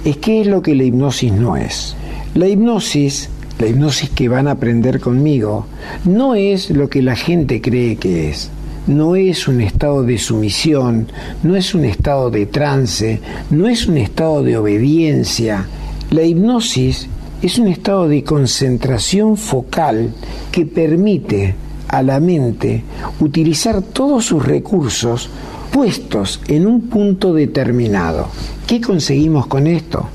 [0.04, 1.96] es qué es lo que la hipnosis no es.
[2.34, 3.28] La hipnosis,
[3.60, 5.66] la hipnosis que van a aprender conmigo,
[6.04, 8.50] no es lo que la gente cree que es.
[8.86, 11.08] No es un estado de sumisión,
[11.42, 13.20] no es un estado de trance,
[13.50, 15.66] no es un estado de obediencia.
[16.10, 17.06] La hipnosis
[17.42, 20.10] es un estado de concentración focal
[20.50, 21.54] que permite
[21.88, 22.82] a la mente
[23.20, 25.28] utilizar todos sus recursos
[25.70, 28.28] puestos en un punto determinado.
[28.66, 30.08] ¿Qué conseguimos con esto?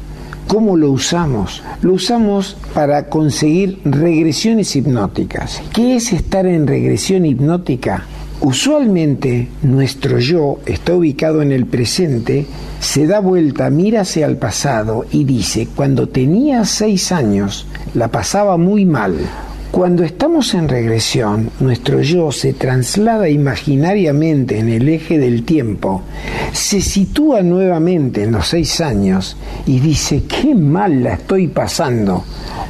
[0.48, 1.64] ¿Cómo lo usamos?
[1.82, 5.62] Lo usamos para conseguir regresiones hipnóticas.
[5.74, 8.06] ¿Qué es estar en regresión hipnótica?
[8.42, 12.46] Usualmente nuestro yo está ubicado en el presente,
[12.80, 18.58] se da vuelta, mira hacia el pasado y dice, cuando tenía seis años la pasaba
[18.58, 19.16] muy mal.
[19.76, 26.02] Cuando estamos en regresión, nuestro yo se traslada imaginariamente en el eje del tiempo,
[26.54, 29.36] se sitúa nuevamente en los seis años
[29.66, 32.24] y dice, qué mal la estoy pasando.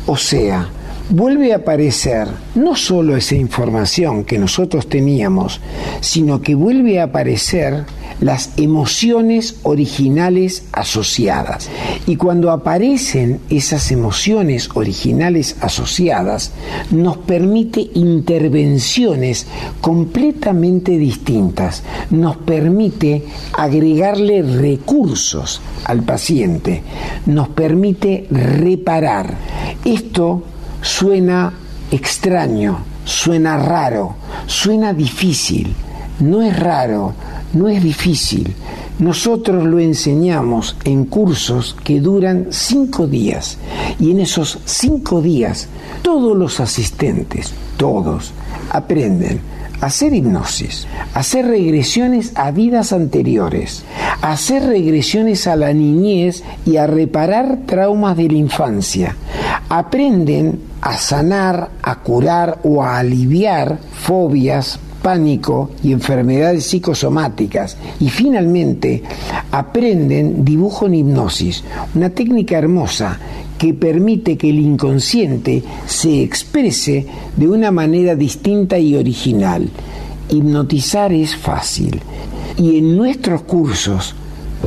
[0.07, 0.67] O sea,
[1.11, 5.61] vuelve a aparecer no solo esa información que nosotros teníamos,
[6.01, 7.85] sino que vuelve a aparecer
[8.21, 11.69] las emociones originales asociadas.
[12.07, 16.51] Y cuando aparecen esas emociones originales asociadas,
[16.91, 19.47] nos permite intervenciones
[19.81, 23.23] completamente distintas, nos permite
[23.53, 26.81] agregarle recursos al paciente,
[27.25, 29.35] nos permite reparar.
[29.83, 30.43] Esto
[30.81, 31.53] suena
[31.91, 34.15] extraño, suena raro,
[34.47, 35.73] suena difícil.
[36.19, 37.13] No es raro,
[37.55, 38.53] no es difícil.
[38.99, 43.57] Nosotros lo enseñamos en cursos que duran cinco días
[43.99, 45.67] y en esos cinco días
[46.01, 48.31] todos los asistentes, todos,
[48.69, 49.41] aprenden
[49.81, 53.83] a hacer hipnosis, a hacer regresiones a vidas anteriores,
[54.21, 59.15] a hacer regresiones a la niñez y a reparar traumas de la infancia.
[59.67, 67.77] Aprenden a sanar, a curar o a aliviar fobias, pánico y enfermedades psicosomáticas.
[67.99, 69.03] Y finalmente
[69.51, 71.63] aprenden dibujo en hipnosis,
[71.93, 73.19] una técnica hermosa
[73.59, 77.05] que permite que el inconsciente se exprese
[77.37, 79.69] de una manera distinta y original.
[80.27, 82.01] Hipnotizar es fácil
[82.57, 84.15] y en nuestros cursos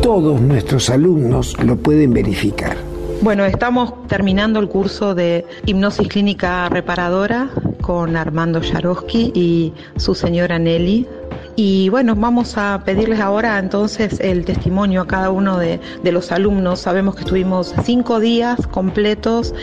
[0.00, 2.76] todos nuestros alumnos lo pueden verificar.
[3.22, 7.50] Bueno, estamos terminando el curso de hipnosis clínica reparadora
[7.88, 11.06] con Armando Yarosky y su señora Nelly.
[11.56, 16.30] Y bueno, vamos a pedirles ahora entonces el testimonio a cada uno de, de, los
[16.30, 16.80] alumnos.
[16.80, 19.54] Sabemos que estuvimos cinco días completos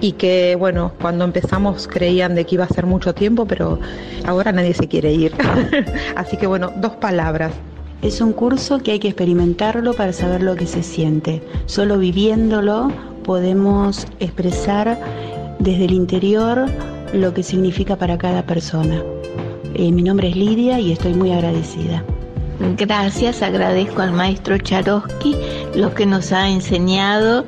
[0.00, 3.78] y que bueno, cuando empezamos creían de que iba a ser mucho tiempo, pero
[4.24, 5.34] ahora nadie se quiere ir.
[6.16, 7.52] Así que bueno, dos palabras.
[8.00, 11.42] Es un curso que hay que experimentarlo para saber lo que se siente.
[11.66, 12.90] Solo viviéndolo
[13.24, 14.98] podemos expresar
[15.58, 16.66] desde el interior
[17.14, 19.02] lo que significa para cada persona.
[19.74, 22.04] Eh, mi nombre es Lidia y estoy muy agradecida.
[22.76, 25.36] Gracias, agradezco al maestro Charosky
[25.74, 27.44] lo que nos ha enseñado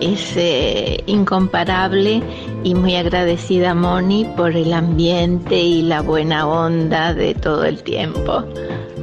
[0.00, 2.22] es eh, incomparable
[2.64, 8.44] y muy agradecida Moni por el ambiente y la buena onda de todo el tiempo.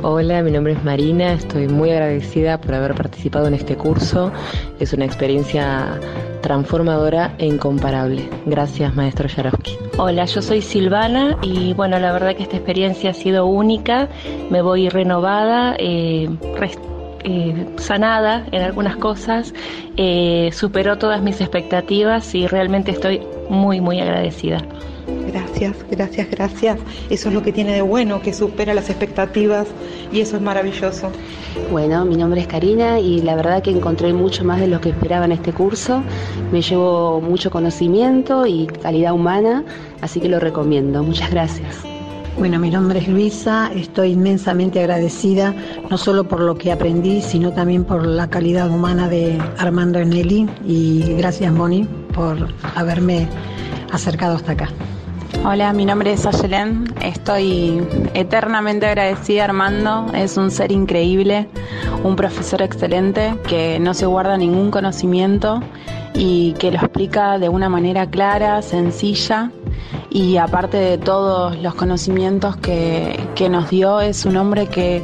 [0.01, 4.31] Hola, mi nombre es Marina, estoy muy agradecida por haber participado en este curso.
[4.79, 5.99] Es una experiencia
[6.41, 8.27] transformadora e incomparable.
[8.45, 9.77] Gracias, maestro Jarowski.
[9.97, 14.09] Hola, yo soy Silvana y bueno, la verdad que esta experiencia ha sido única.
[14.49, 16.27] Me voy renovada, eh,
[17.23, 19.53] eh, sanada en algunas cosas,
[19.95, 24.57] eh, superó todas mis expectativas y realmente estoy muy, muy agradecida.
[25.27, 26.79] Gracias, gracias, gracias.
[27.09, 29.67] Eso es lo que tiene de bueno, que supera las expectativas
[30.11, 31.11] y eso es maravilloso.
[31.71, 34.89] Bueno, mi nombre es Karina y la verdad que encontré mucho más de lo que
[34.89, 36.03] esperaba en este curso.
[36.51, 39.63] Me llevo mucho conocimiento y calidad humana,
[40.01, 41.03] así que lo recomiendo.
[41.03, 41.83] Muchas gracias.
[42.37, 45.53] Bueno, mi nombre es Luisa, estoy inmensamente agradecida,
[45.91, 50.49] no solo por lo que aprendí, sino también por la calidad humana de Armando Enelli
[50.65, 53.27] y gracias Moni por haberme
[53.93, 54.69] acercado hasta acá.
[55.45, 56.93] Hola, mi nombre es Ayelen.
[57.01, 60.07] Estoy eternamente agradecida Armando.
[60.13, 61.49] Es un ser increíble,
[62.03, 65.61] un profesor excelente que no se guarda ningún conocimiento
[66.13, 69.51] y que lo explica de una manera clara, sencilla
[70.09, 75.03] y aparte de todos los conocimientos que, nos dio, es un hombre que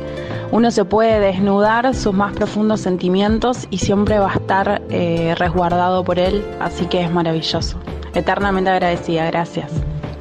[0.51, 6.03] uno se puede desnudar sus más profundos sentimientos y siempre va a estar eh, resguardado
[6.03, 7.77] por él, así que es maravilloso.
[8.19, 9.71] Eternamente agradecida, gracias.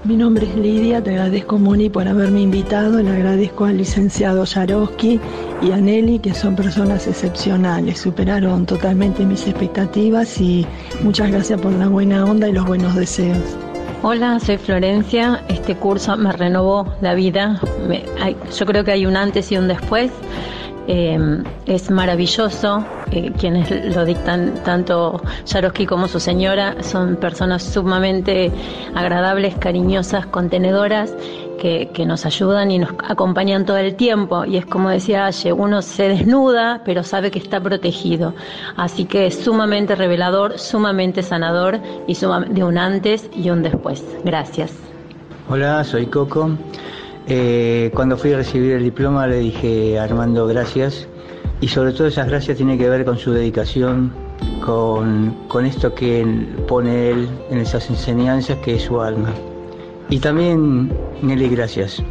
[0.05, 5.19] Mi nombre es Lidia, te agradezco Moni por haberme invitado, le agradezco al licenciado Yaroski
[5.61, 10.65] y a Nelly, que son personas excepcionales, superaron totalmente mis expectativas y
[11.03, 13.57] muchas gracias por la buena onda y los buenos deseos.
[14.05, 15.43] Hola, soy Florencia.
[15.49, 17.61] Este curso me renovó la vida.
[18.57, 20.13] yo creo que hay un antes y un después.
[20.91, 22.83] Em, es maravilloso.
[23.11, 28.51] Eh, quienes lo dictan, tanto Yaroski como su señora, son personas sumamente
[28.95, 31.15] agradables, cariñosas, contenedoras,
[31.59, 34.47] que, nos ayudan y nos acompañan todo el tiempo.
[34.47, 38.33] Y es como decía Aye, uno se desnuda, pero sabe que está protegido.
[38.77, 44.03] Así que es sumamente revelador, sumamente sanador y de un antes y un después.
[44.25, 44.73] Gracias.
[45.51, 46.57] Hola, soy Coco.
[47.31, 51.07] Eh, cuando fui a recibir el diploma le dije Armando gracias
[51.61, 54.13] y sobre todo esas gracias tienen que ver con su dedicación,
[54.65, 56.25] con, con esto que
[56.67, 59.31] pone él en esas enseñanzas que es su alma.
[60.09, 62.03] Y también Nelly, gracias.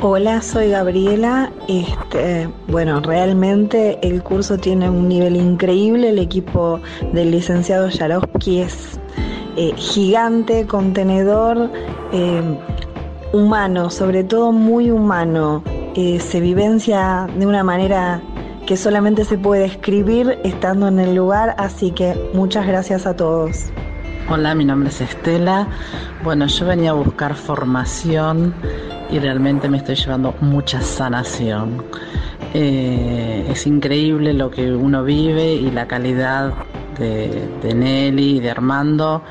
[0.00, 1.52] Hola, soy Gabriela.
[1.68, 6.08] Este, bueno, realmente el curso tiene un nivel increíble.
[6.08, 6.80] El equipo
[7.12, 8.98] del licenciado Yarowski es
[9.56, 11.70] eh, gigante, contenedor.
[12.12, 12.42] Eh,
[13.34, 15.62] humano, sobre todo muy humano.
[15.94, 18.20] Se vivencia de una manera
[18.66, 23.70] que solamente se puede escribir estando en el lugar, así que muchas gracias a todos.
[24.30, 25.68] Hola, mi nombre es Estela.
[26.22, 28.54] Bueno, yo venía a buscar formación
[29.10, 31.84] y realmente me estoy llevando mucha sanación.
[32.54, 36.54] Eh, es increíble lo que uno vive y la calidad
[36.98, 39.22] de, Nelly y de Armando.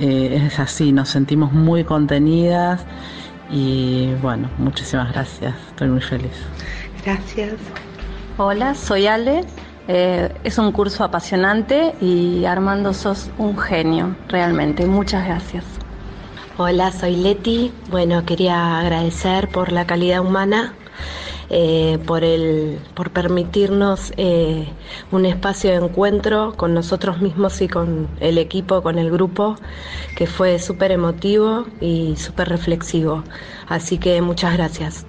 [0.00, 2.84] Eh, es así, nos sentimos muy contenidas
[3.52, 6.32] y bueno, muchísimas gracias, estoy muy feliz.
[7.04, 7.54] Gracias.
[8.38, 9.44] Hola, soy Ale.
[9.88, 14.86] Eh, es un curso apasionante y Armando sos un genio, realmente.
[14.86, 15.64] Muchas gracias.
[16.56, 17.72] Hola, soy Leti.
[17.90, 20.74] Bueno, quería agradecer por la calidad humana
[21.54, 24.66] eh, por, el, por permitirnos eh,
[25.10, 29.56] un espacio de encuentro con nosotros mismos y con el equipo, con el grupo,
[30.16, 33.22] que fue súper emotivo y súper reflexivo.
[33.68, 35.04] Así que muchas gracias.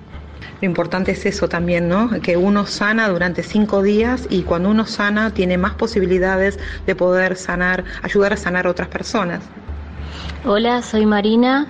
[0.60, 2.10] Lo importante es eso también, ¿no?
[2.22, 7.38] Que uno sana durante cinco días y cuando uno sana tiene más posibilidades de poder
[7.38, 9.44] sanar, ayudar a sanar a otras personas.
[10.44, 11.68] Hola, soy Marina.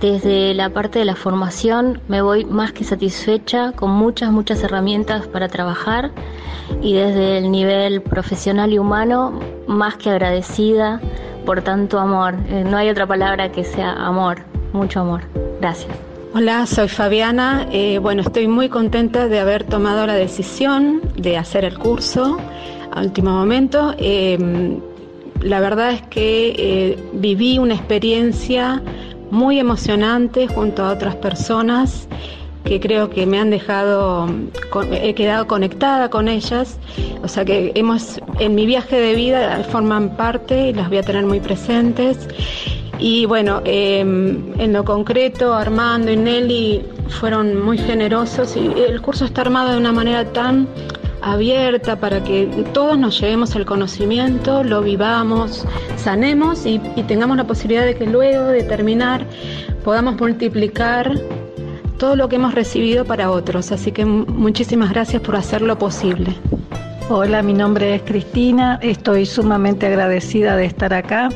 [0.00, 5.26] Desde la parte de la formación me voy más que satisfecha, con muchas, muchas herramientas
[5.26, 6.10] para trabajar
[6.80, 11.02] y desde el nivel profesional y humano más que agradecida
[11.44, 12.34] por tanto amor.
[12.48, 14.38] Eh, no hay otra palabra que sea amor,
[14.72, 15.20] mucho amor.
[15.60, 15.92] Gracias.
[16.32, 17.66] Hola, soy Fabiana.
[17.70, 22.38] Eh, bueno, estoy muy contenta de haber tomado la decisión de hacer el curso
[22.90, 23.94] a último momento.
[23.98, 24.78] Eh,
[25.42, 28.82] la verdad es que viví una experiencia
[29.30, 32.08] muy emocionante junto a otras personas
[32.64, 34.28] que creo que me han dejado,
[34.92, 36.78] he quedado conectada con ellas,
[37.22, 41.02] o sea que hemos, en mi viaje de vida forman parte y las voy a
[41.02, 42.28] tener muy presentes.
[42.98, 49.24] Y bueno, em, en lo concreto, Armando y Nelly fueron muy generosos y el curso
[49.24, 50.68] está armado de una manera tan
[51.22, 55.66] abierta para que todos nos llevemos el conocimiento, lo vivamos,
[55.96, 59.24] sanemos y, tengamos la posibilidad de que luego de terminar
[59.84, 61.18] podamos multiplicar
[61.98, 63.72] todo lo que hemos recibido para otros.
[63.72, 66.34] Así que muchísimas gracias por hacerlo posible.
[67.08, 71.28] Hola, mi nombre es Cristina, estoy sumamente agradecida de estar acá,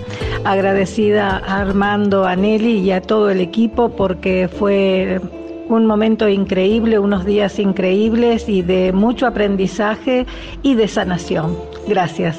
[0.45, 5.21] agradecida a Armando, a Nelly y a todo el equipo porque fue
[5.69, 10.27] un momento increíble, unos días increíbles y de mucho aprendizaje
[10.63, 11.57] y de sanación.
[11.89, 12.39] Gracias.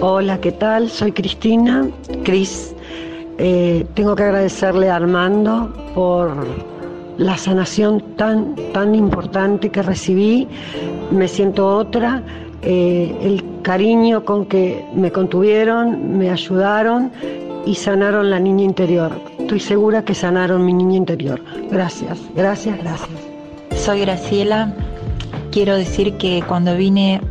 [0.00, 0.90] Hola, ¿qué tal?
[0.90, 1.88] Soy Cristina,
[2.24, 2.74] Cris.
[3.38, 6.30] Eh, tengo que agradecerle a Armando por
[7.16, 10.46] la sanación tan, tan importante que recibí,
[11.10, 12.22] me siento otra,
[12.62, 17.10] eh, el cariño con que me contuvieron, me ayudaron
[17.66, 19.12] y sanaron la niña interior.
[19.48, 21.40] Estoy segura que sanaron mi niña interior.
[21.70, 23.08] Gracias, gracias, gracias.
[23.74, 24.74] Soy Graciela.
[25.50, 27.22] Quiero decir que cuando vine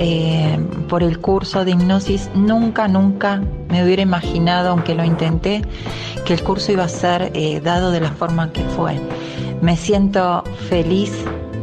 [0.00, 0.58] eh,
[0.88, 5.60] por el curso de hipnosis, nunca, nunca me hubiera imaginado, aunque lo intenté,
[6.24, 8.98] que el curso iba a ser eh, dado de la forma que fue.
[9.60, 11.12] Me siento feliz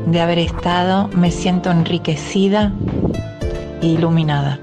[0.05, 2.71] de haber estado, me siento enriquecida
[3.81, 4.59] e iluminada.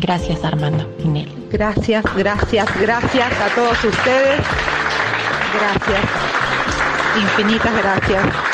[0.00, 1.30] Gracias Armando Pinel.
[1.50, 4.40] Gracias, gracias, gracias a todos ustedes.
[5.54, 6.04] Gracias.
[7.16, 8.53] Infinitas gracias.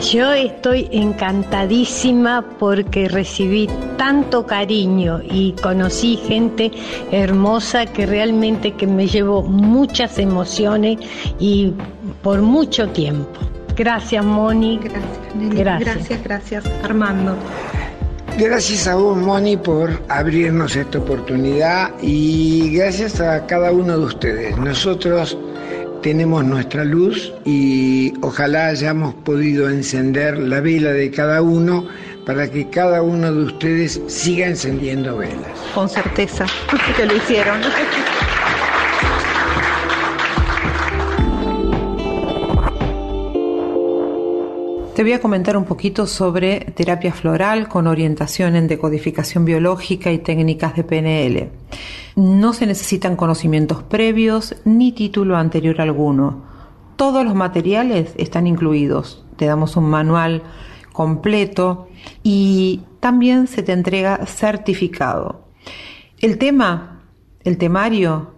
[0.00, 6.70] Yo estoy encantadísima porque recibí tanto cariño y conocí gente
[7.10, 10.98] hermosa que realmente que me llevó muchas emociones
[11.40, 11.72] y
[12.22, 13.40] por mucho tiempo.
[13.76, 14.78] Gracias Moni.
[14.78, 15.02] Gracias,
[15.34, 15.94] gracias.
[15.94, 17.36] Gracias, gracias Armando.
[18.38, 24.56] Gracias a vos, Moni, por abrirnos esta oportunidad y gracias a cada uno de ustedes.
[24.58, 25.36] Nosotros
[26.02, 31.86] tenemos nuestra luz y ojalá hayamos podido encender la vela de cada uno
[32.26, 35.50] para que cada uno de ustedes siga encendiendo velas.
[35.74, 36.46] Con certeza
[36.96, 37.60] que lo hicieron.
[44.98, 50.18] Te voy a comentar un poquito sobre terapia floral con orientación en decodificación biológica y
[50.18, 51.50] técnicas de PNL.
[52.16, 56.42] No se necesitan conocimientos previos ni título anterior alguno.
[56.96, 59.24] Todos los materiales están incluidos.
[59.36, 60.42] Te damos un manual
[60.92, 61.86] completo
[62.24, 65.44] y también se te entrega certificado.
[66.18, 67.04] El tema,
[67.44, 68.34] el temario,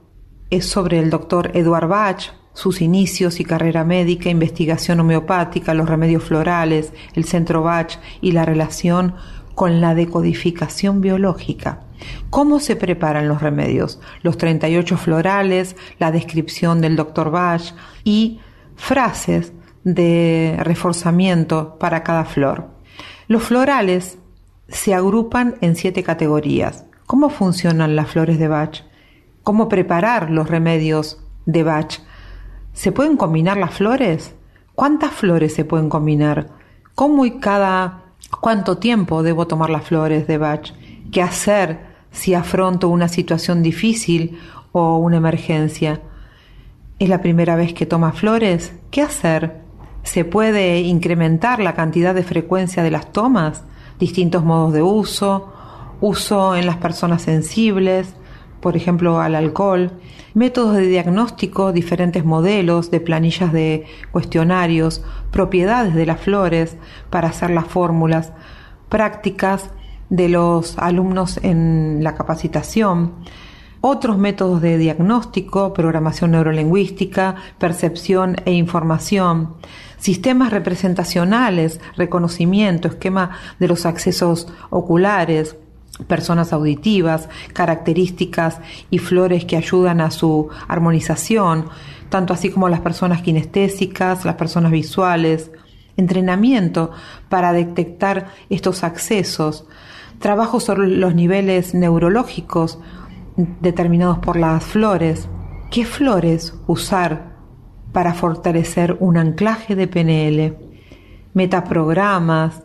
[0.51, 6.25] es sobre el doctor Eduard Bach, sus inicios y carrera médica, investigación homeopática, los remedios
[6.25, 9.15] florales, el centro Bach y la relación
[9.55, 11.81] con la decodificación biológica.
[12.29, 13.99] ¿Cómo se preparan los remedios?
[14.23, 17.63] Los 38 florales, la descripción del doctor Bach
[18.05, 18.41] y
[18.77, 22.69] frases de reforzamiento para cada flor.
[23.27, 24.19] Los florales
[24.69, 26.85] se agrupan en siete categorías.
[27.07, 28.83] ¿Cómo funcionan las flores de Bach?
[29.45, 32.01] ¿Cómo preparar los remedios de Bach?
[32.73, 34.35] ¿Se pueden combinar las flores?
[34.75, 36.49] ¿Cuántas flores se pueden combinar?
[36.95, 38.05] ¿Cómo y cada
[38.41, 40.73] cuánto tiempo debo tomar las flores de Bach?
[41.11, 44.39] ¿Qué hacer si afronto una situación difícil
[44.73, 46.01] o una emergencia?
[46.99, 48.73] ¿Es la primera vez que toma flores?
[48.91, 49.61] ¿Qué hacer?
[50.03, 53.65] ¿Se puede incrementar la cantidad de frecuencia de las tomas?
[53.99, 55.53] Distintos modos de uso,
[56.01, 58.15] uso en las personas sensibles,
[58.61, 59.93] por ejemplo al alcohol,
[60.35, 66.77] métodos de diagnóstico, diferentes modelos de planillas de cuestionarios, propiedades de las flores
[67.11, 68.33] para hacer las fórmulas,
[68.89, 69.71] prácticas
[70.09, 73.15] de los alumnos en la capacitación,
[73.81, 79.55] otros métodos de diagnóstico, programación neurolingüística, percepción e información,
[79.97, 85.57] sistemas representacionales, reconocimiento, esquema de los accesos oculares,
[86.07, 91.67] personas auditivas, características y flores que ayudan a su armonización,
[92.09, 95.51] tanto así como las personas kinestésicas, las personas visuales,
[95.97, 96.91] entrenamiento
[97.29, 99.67] para detectar estos accesos,
[100.19, 102.79] trabajo sobre los niveles neurológicos
[103.61, 105.29] determinados por las flores,
[105.71, 107.37] qué flores usar
[107.93, 110.57] para fortalecer un anclaje de PNL,
[111.35, 112.63] metaprogramas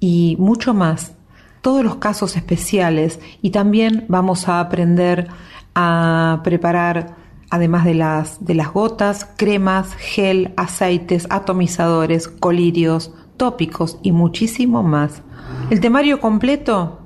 [0.00, 1.16] y mucho más
[1.62, 5.28] todos los casos especiales y también vamos a aprender
[5.74, 7.14] a preparar,
[7.50, 15.22] además de las, de las gotas, cremas, gel, aceites, atomizadores, colirios, tópicos y muchísimo más.
[15.70, 16.98] El temario completo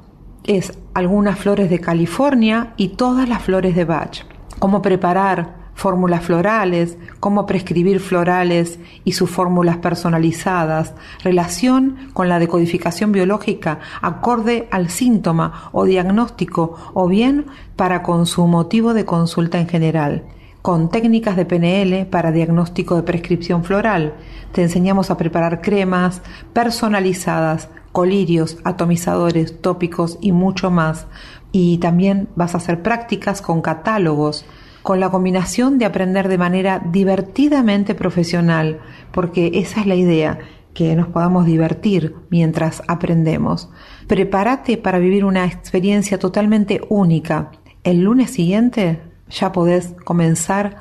[0.44, 4.24] es algunas flores de California y todas las flores de Bach.
[4.58, 13.12] Cómo preparar fórmulas florales, cómo prescribir florales y sus fórmulas personalizadas, relación con la decodificación
[13.12, 17.46] biológica acorde al síntoma o diagnóstico o bien
[17.76, 20.24] para con su motivo de consulta en general
[20.62, 24.14] con técnicas de PNL para diagnóstico de prescripción floral.
[24.50, 26.22] Te enseñamos a preparar cremas
[26.52, 31.06] personalizadas, colirios, atomizadores, tópicos y mucho más.
[31.52, 34.44] Y también vas a hacer prácticas con catálogos,
[34.86, 38.78] con la combinación de aprender de manera divertidamente profesional,
[39.10, 40.38] porque esa es la idea,
[40.74, 43.68] que nos podamos divertir mientras aprendemos.
[44.06, 47.50] Prepárate para vivir una experiencia totalmente única.
[47.82, 50.76] El lunes siguiente ya podés comenzar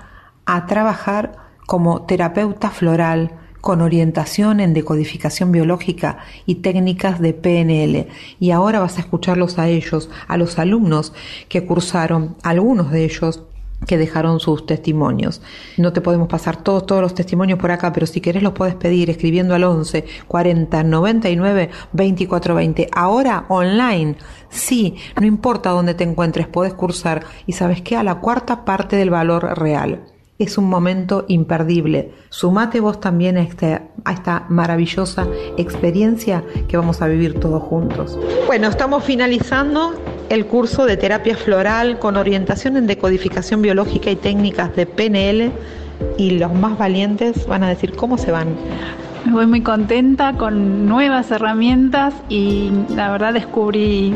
[0.46, 8.08] a trabajar como terapeuta floral con orientación en decodificación biológica y técnicas de PNL.
[8.40, 11.12] Y ahora vas a escucharlos a ellos, a los alumnos
[11.50, 13.46] que cursaron, algunos de ellos
[13.86, 15.42] que dejaron sus testimonios.
[15.78, 18.76] No te podemos pasar todos, todos los testimonios por acá, pero si querés los puedes
[18.76, 22.90] pedir escribiendo al 11 40 99 24 20.
[22.94, 24.16] Ahora online.
[24.50, 28.96] Sí, no importa dónde te encuentres, puedes cursar y sabes que a la cuarta parte
[28.96, 30.06] del valor real.
[30.38, 32.12] Es un momento imperdible.
[32.30, 38.20] Sumate vos también a, este, a esta maravillosa experiencia que vamos a vivir todos juntos.
[38.46, 39.94] Bueno, estamos finalizando
[40.30, 45.52] el curso de terapia floral con orientación en decodificación biológica y técnicas de PNL
[46.18, 48.48] y los más valientes van a decir cómo se van.
[49.26, 54.14] Me voy muy contenta con nuevas herramientas y la verdad descubrí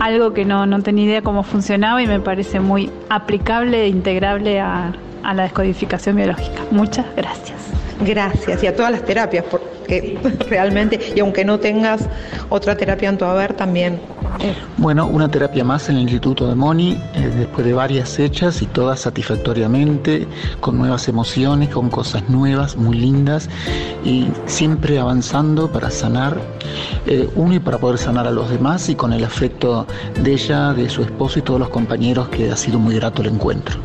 [0.00, 4.58] algo que no, no tenía idea cómo funcionaba y me parece muy aplicable e integrable
[4.60, 6.62] a, a la descodificación biológica.
[6.70, 7.58] Muchas gracias.
[8.00, 10.18] Gracias y a todas las terapias, porque
[10.48, 12.08] realmente, y aunque no tengas
[12.48, 14.00] otra terapia en tu haber, también.
[14.76, 18.66] Bueno, una terapia más en el Instituto de Moni, eh, después de varias hechas y
[18.66, 20.26] todas satisfactoriamente,
[20.60, 23.48] con nuevas emociones, con cosas nuevas, muy lindas,
[24.04, 26.40] y siempre avanzando para sanar
[27.06, 29.86] eh, uno y para poder sanar a los demás, y con el afecto
[30.22, 33.28] de ella, de su esposo y todos los compañeros, que ha sido muy grato el
[33.28, 33.78] encuentro.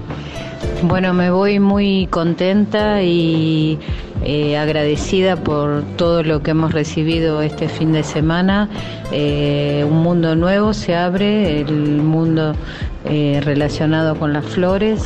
[0.84, 3.80] Bueno, me voy muy contenta y
[4.26, 8.70] eh, agradecida por todo lo que hemos recibido este fin de semana.
[9.11, 12.55] Eh, un mundo nuevo se abre, el mundo
[13.05, 15.05] eh, relacionado con las flores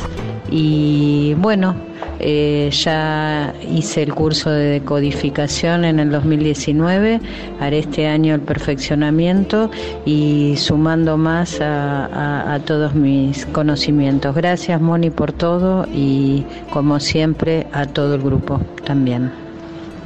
[0.50, 1.74] y bueno,
[2.20, 7.20] eh, ya hice el curso de decodificación en el 2019,
[7.60, 9.70] haré este año el perfeccionamiento
[10.04, 14.34] y sumando más a, a todos mis conocimientos.
[14.34, 19.30] Gracias Moni por todo y como siempre a todo el grupo también.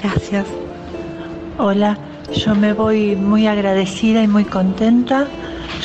[0.02, 0.46] Gracias.
[1.58, 1.96] Hola,
[2.34, 5.26] yo me voy muy agradecida y muy contenta.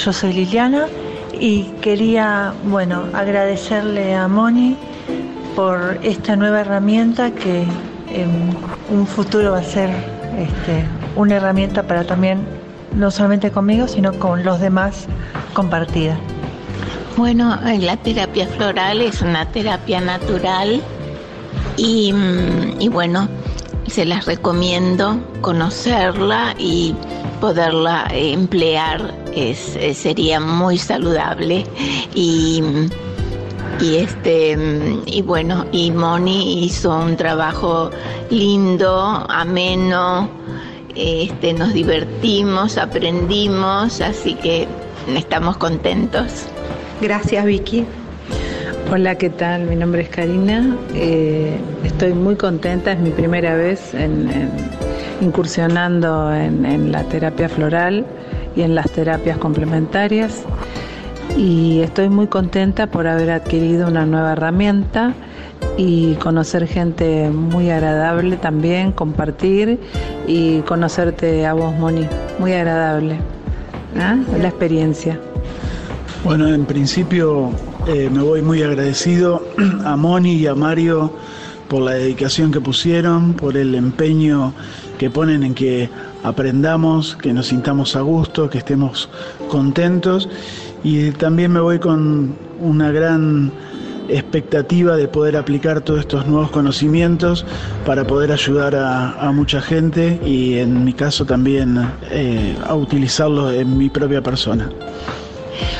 [0.03, 0.87] Yo soy Liliana
[1.39, 4.77] y quería, bueno, agradecerle a Moni
[5.55, 7.65] por esta nueva herramienta que
[8.13, 8.29] en
[8.89, 9.89] un futuro va a ser
[10.37, 10.85] este,
[11.15, 12.39] una herramienta para también,
[12.95, 15.07] no solamente conmigo, sino con los demás
[15.53, 16.17] compartida.
[17.15, 20.81] Bueno, eh, la terapia floral es una terapia natural
[21.75, 23.27] y, mm, y bueno,
[23.87, 26.93] se las recomiendo conocerla y
[27.39, 31.65] poderla emplear es, sería muy saludable
[32.15, 32.61] y
[33.79, 34.57] y este
[35.05, 37.91] y bueno y Moni hizo un trabajo
[38.31, 38.89] lindo
[39.29, 40.29] ameno
[40.95, 44.67] este nos divertimos aprendimos así que
[45.15, 46.45] estamos contentos
[47.01, 47.85] gracias Vicky
[48.89, 49.63] Hola, ¿qué tal?
[49.63, 50.77] Mi nombre es Karina.
[50.93, 54.49] Eh, estoy muy contenta, es mi primera vez en, en,
[55.19, 58.05] incursionando en, en, la terapia floral
[58.57, 60.43] y en las terapias complementarias
[61.37, 65.13] y estoy muy contenta por haber adquirido una nueva herramienta
[65.77, 69.79] y conocer gente muy agradable también, compartir
[70.25, 72.07] y conocerte a vos, Moni,
[72.39, 73.19] muy agradable
[73.95, 74.39] ¿eh?
[74.41, 75.19] la experiencia.
[76.23, 77.51] Bueno, en principio
[77.87, 79.47] eh, me voy muy agradecido
[79.85, 81.11] a Moni y a Mario
[81.69, 84.53] por la dedicación que pusieron, por el empeño
[84.97, 85.89] que ponen en que
[86.23, 89.09] aprendamos, que nos sintamos a gusto, que estemos
[89.49, 90.29] contentos
[90.83, 93.51] y también me voy con una gran
[94.09, 97.45] expectativa de poder aplicar todos estos nuevos conocimientos
[97.85, 101.77] para poder ayudar a, mucha gente y en mi caso también
[102.09, 104.69] eh, a utilizarlos en mi propia persona.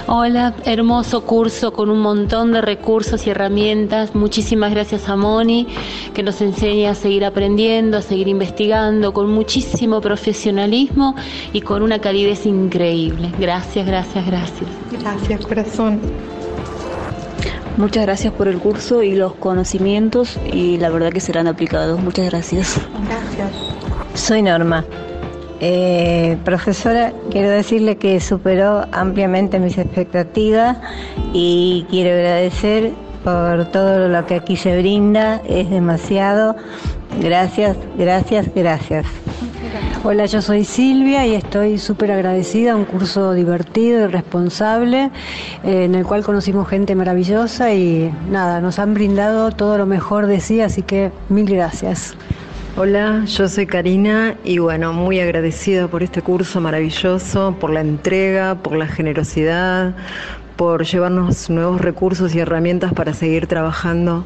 [0.08, 4.16] Hola, hermoso curso con un montón de recursos y herramientas.
[4.16, 5.68] Muchísimas gracias a Moni,
[6.14, 11.16] que nos enseña a seguir aprendiendo, a seguir investigando con muchísimo profesionalismo
[11.54, 13.32] y con una calidez increíble.
[13.40, 14.70] Gracias, gracias, gracias.
[14.92, 16.00] Gracias, corazón.
[17.78, 22.02] Muchas gracias por el curso y los conocimientos y la verdad que serán aplicados.
[22.02, 22.80] Muchas gracias.
[23.06, 23.52] Gracias.
[24.16, 24.84] Soy Norma.
[25.60, 30.78] Eh, profesora, quiero decirle que superó ampliamente mis expectativas
[31.34, 32.92] y quiero agradecer
[33.24, 35.42] por todo lo que aquí se brinda.
[35.48, 36.56] Es demasiado.
[37.20, 39.06] Gracias, gracias, gracias.
[40.04, 45.12] Hola, yo soy Silvia y estoy súper agradecida, un curso divertido y responsable
[45.64, 50.28] eh, en el cual conocimos gente maravillosa y nada, nos han brindado todo lo mejor
[50.28, 52.16] de sí, así que mil gracias.
[52.80, 58.54] Hola, yo soy Karina y bueno, muy agradecida por este curso maravilloso, por la entrega,
[58.54, 59.96] por la generosidad,
[60.58, 64.24] por llevarnos nuevos recursos y herramientas para seguir trabajando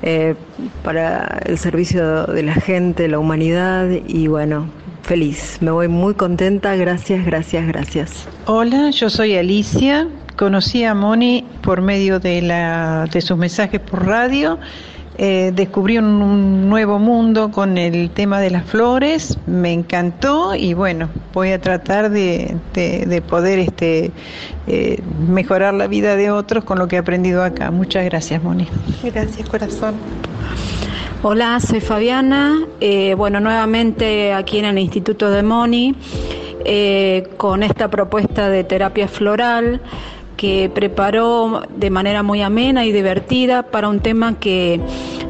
[0.00, 0.34] eh,
[0.82, 4.70] para el servicio de la gente, la humanidad y bueno,
[5.02, 5.58] feliz.
[5.60, 8.28] Me voy muy contenta, gracias, gracias, gracias.
[8.46, 10.08] Hola, yo soy Alicia.
[10.36, 14.58] Conocí a Moni por medio de, la, de sus mensajes por radio
[15.18, 21.10] eh, descubrí un, nuevo mundo con el tema de las flores, me encantó y bueno,
[21.34, 22.56] voy a tratar de,
[23.28, 24.12] poder este,
[24.66, 27.70] eh, mejorar la vida de otros con lo que he aprendido acá.
[27.70, 28.68] Muchas gracias, Moni.
[29.02, 29.94] Gracias, corazón.
[31.22, 32.60] Hola, soy Fabiana.
[32.80, 35.94] Eh, bueno, nuevamente aquí en el Instituto de Moni,
[37.36, 39.80] con esta propuesta de terapia floral
[40.40, 44.80] que preparó de manera muy amena y divertida para un tema que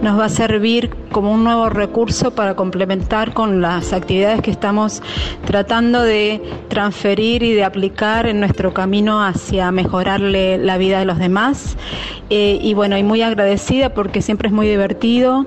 [0.02, 5.02] nos va a servir como un nuevo recurso para complementar con las actividades que estamos
[5.46, 11.18] tratando de transferir y de aplicar en nuestro camino hacia mejorarle la vida de los
[11.18, 11.76] demás.
[12.30, 15.44] Eh, y bueno, y muy agradecida porque siempre es muy divertido.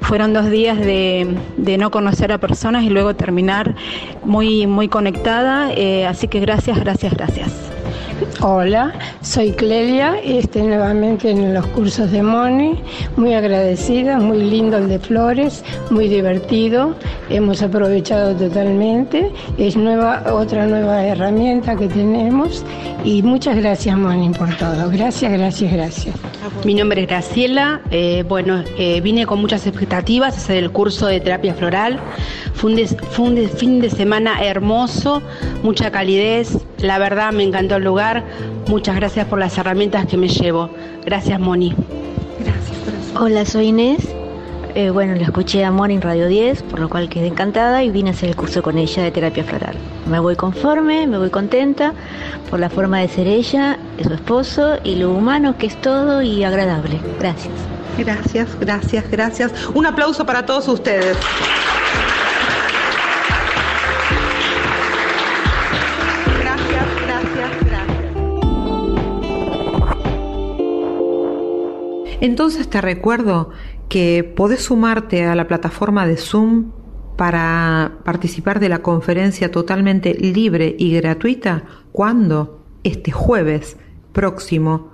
[0.00, 1.36] Fueron dos días de,
[1.78, 3.76] no conocer a personas y luego terminar
[4.24, 5.72] muy, muy conectada.
[5.72, 7.73] Eh, así que gracias, gracias, gracias.
[8.40, 12.80] Hola, soy Clelia y estoy nuevamente en los cursos de Moni.
[13.16, 16.94] Muy agradecida, muy lindo el de flores, muy divertido.
[17.30, 19.30] Hemos aprovechado totalmente.
[19.58, 22.64] Es nueva, otra nueva herramienta que tenemos.
[23.04, 24.90] Y muchas gracias, Moni, por todo.
[24.90, 26.14] Gracias, gracias, gracias.
[26.64, 27.80] Mi nombre es Graciela.
[27.90, 32.00] Eh, bueno, eh, vine con muchas expectativas a hacer el curso de terapia floral.
[32.54, 35.22] Fue un, fin de semana hermoso,
[35.62, 36.56] mucha calidez.
[36.78, 38.13] La verdad me encantó el lugar.
[38.68, 40.70] Muchas gracias por las herramientas que me llevo.
[41.04, 41.74] Gracias, Moni.
[42.40, 42.78] Gracias,
[43.18, 44.08] Hola, soy Inés.
[44.74, 47.90] Eh, bueno, la escuché a Moni en Radio 10, por lo cual quedé encantada y
[47.90, 49.76] vine a hacer el curso con ella de terapia floral.
[50.10, 51.94] Me voy conforme, me voy contenta
[52.50, 56.22] por la forma de ser ella, de su esposo y lo humano que es todo
[56.22, 57.00] y agradable.
[57.20, 57.52] Gracias.
[57.96, 59.52] Gracias, gracias, gracias.
[59.74, 61.16] Un aplauso para todos ustedes.
[72.24, 73.50] Entonces te recuerdo
[73.90, 76.72] que podés sumarte a la plataforma de Zoom
[77.18, 83.76] para participar de la conferencia totalmente libre y gratuita cuando este jueves
[84.14, 84.90] próximo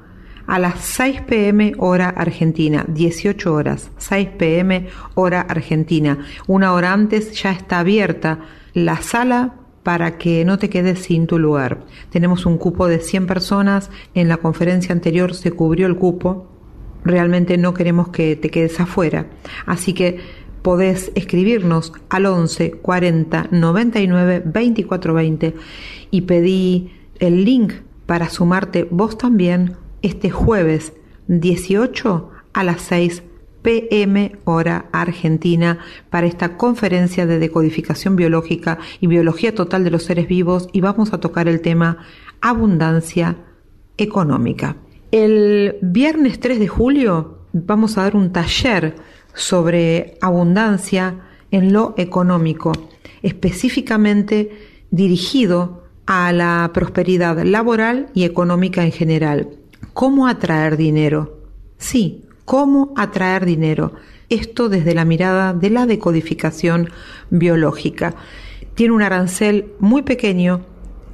[0.48, 6.26] a las 6 pm hora argentina, 18 horas, 6 pm hora argentina.
[6.48, 8.40] Una hora antes ya está abierta
[8.74, 9.54] la sala
[9.84, 11.86] para que no te quedes sin tu lugar.
[12.10, 16.59] Tenemos un cupo de 100 personas, en la conferencia anterior se cubrió el cupo,
[17.04, 19.26] realmente no queremos que te quedes afuera.
[19.66, 20.18] Así que
[20.62, 25.54] podés escribirnos al 11 40 99 24 20
[26.10, 27.72] y pedí el link
[28.06, 30.92] para sumarte vos también este jueves
[31.28, 33.22] 18 a las 6
[33.62, 35.78] pm hora argentina
[36.08, 41.12] para esta conferencia de decodificación biológica y biología total de los seres vivos y vamos
[41.12, 41.98] a tocar el tema
[42.40, 43.36] abundancia
[43.96, 44.76] económica.
[45.10, 48.94] El viernes 3 de julio vamos a dar un taller
[49.34, 51.16] sobre abundancia
[51.50, 52.70] en lo económico,
[53.20, 54.50] específicamente
[54.92, 59.48] dirigido a la prosperidad laboral y económica en general.
[59.94, 61.40] ¿Cómo atraer dinero?
[61.76, 63.94] Sí, cómo atraer dinero.
[64.28, 66.88] Esto desde la mirada de la decodificación
[67.30, 68.14] biológica.
[68.76, 70.60] Tiene un arancel muy pequeño,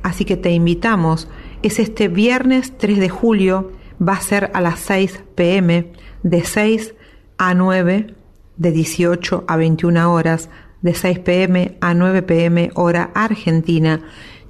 [0.03, 1.29] así que te invitamos.
[1.63, 5.93] Es este viernes 3 de julio va a ser a las 6 pm,
[6.23, 6.95] de 6
[7.39, 8.15] a 9,
[8.57, 10.49] de 18 a 21 horas,
[10.83, 14.01] de 6 pm a 9 pm hora argentina.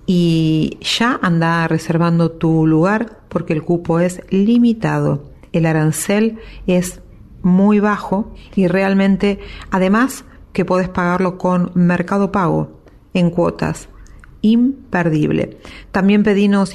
[0.07, 5.33] Y ya anda reservando tu lugar porque el cupo es limitado.
[5.53, 7.01] El arancel es
[7.43, 9.41] muy bajo y realmente
[9.71, 12.81] además que puedes pagarlo con mercado pago
[13.15, 13.89] en cuotas
[14.47, 15.59] imperdible.
[15.91, 16.75] También pedinos,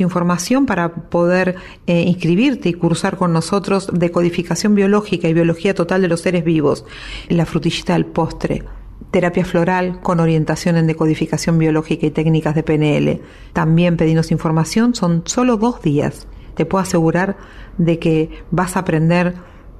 [0.00, 6.08] información para poder eh, inscribirte y cursar con nosotros decodificación biológica y biología total de
[6.08, 6.84] los seres vivos,
[7.28, 8.64] la frutillita del postre,
[9.10, 13.20] terapia floral con orientación en decodificación biológica y técnicas de PNL.
[13.52, 16.26] También pedinos información, son solo dos días.
[16.54, 17.36] Te puedo asegurar
[17.78, 19.34] de que vas a aprender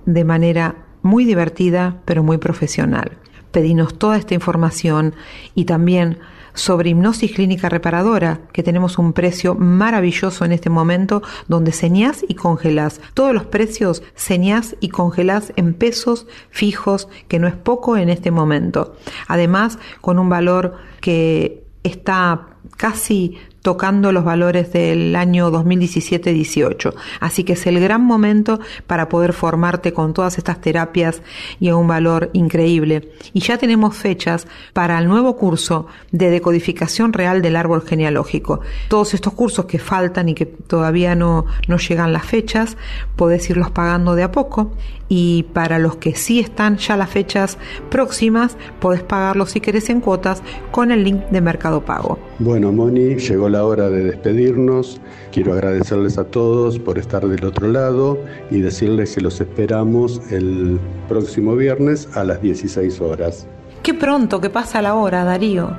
[0.07, 3.19] de manera muy divertida, pero muy profesional.
[3.51, 5.15] Pedinos toda esta información
[5.55, 6.19] y también
[6.55, 12.35] sobre hipnosis clínica reparadora, que tenemos un precio maravilloso en este momento donde señás y
[12.35, 13.01] congelás.
[13.15, 18.31] Todos los precios señás y congelás en pesos fijos, que no es poco en este
[18.31, 18.97] momento.
[19.29, 26.95] Además, con un valor que está casi tocando los valores del año 2017-18.
[27.21, 31.23] Así que es el gran momento para poder formarte con todas estas terapias
[31.61, 33.13] y a un valor increíble.
[33.33, 38.61] Y ya tenemos fechas para el nuevo curso de decodificación real del árbol genealógico.
[38.89, 42.77] Todos estos cursos que faltan y que todavía no, no llegan las fechas,
[43.17, 44.73] podés irlos pagando de a poco
[45.09, 47.59] y para los que sí están ya las fechas
[47.91, 52.19] próximas, podés pagarlos si querés en cuotas con el link de Mercado Pago.
[52.45, 55.01] Bueno, Moni, llegó la hora de despedirnos.
[55.31, 58.19] Quiero agradecerles a todos por estar del otro lado
[58.51, 63.47] y decirles que los esperamos el próximo viernes a las 16 horas.
[63.85, 65.77] Qué pronto que pasa la hora, Darío.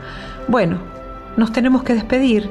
[0.47, 0.78] Bueno,
[1.36, 2.49] nos tenemos que despedir.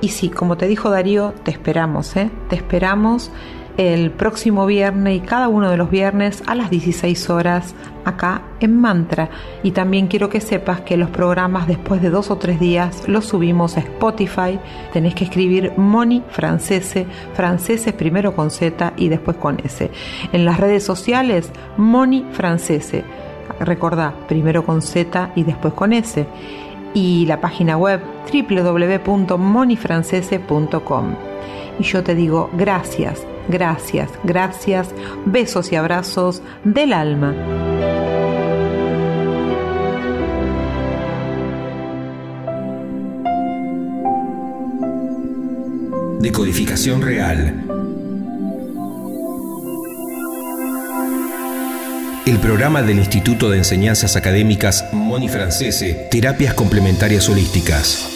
[0.00, 2.30] Y sí, como te dijo Darío, te esperamos, ¿eh?
[2.48, 3.30] Te esperamos
[3.76, 8.80] el próximo viernes y cada uno de los viernes a las 16 horas acá en
[8.80, 9.30] Mantra.
[9.62, 13.24] Y también quiero que sepas que los programas después de dos o tres días los
[13.26, 14.60] subimos a Spotify.
[14.92, 19.90] Tenés que escribir Moni Francese, Francese primero con Z y después con S.
[20.32, 23.04] En las redes sociales, Moni Francese.
[23.60, 26.26] Recordá, primero con Z y después con S.
[26.94, 28.00] Y la página web
[28.30, 31.14] www.monifrancese.com.
[31.78, 34.88] Y yo te digo gracias Gracias, gracias,
[35.26, 37.34] besos y abrazos del alma.
[46.20, 47.66] Decodificación real.
[52.24, 58.08] El programa del Instituto de Enseñanzas Académicas Moni Francese, Terapias Complementarias Holísticas.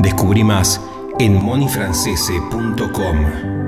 [0.00, 0.78] Descubrí más
[1.18, 3.63] en monifrancese.com.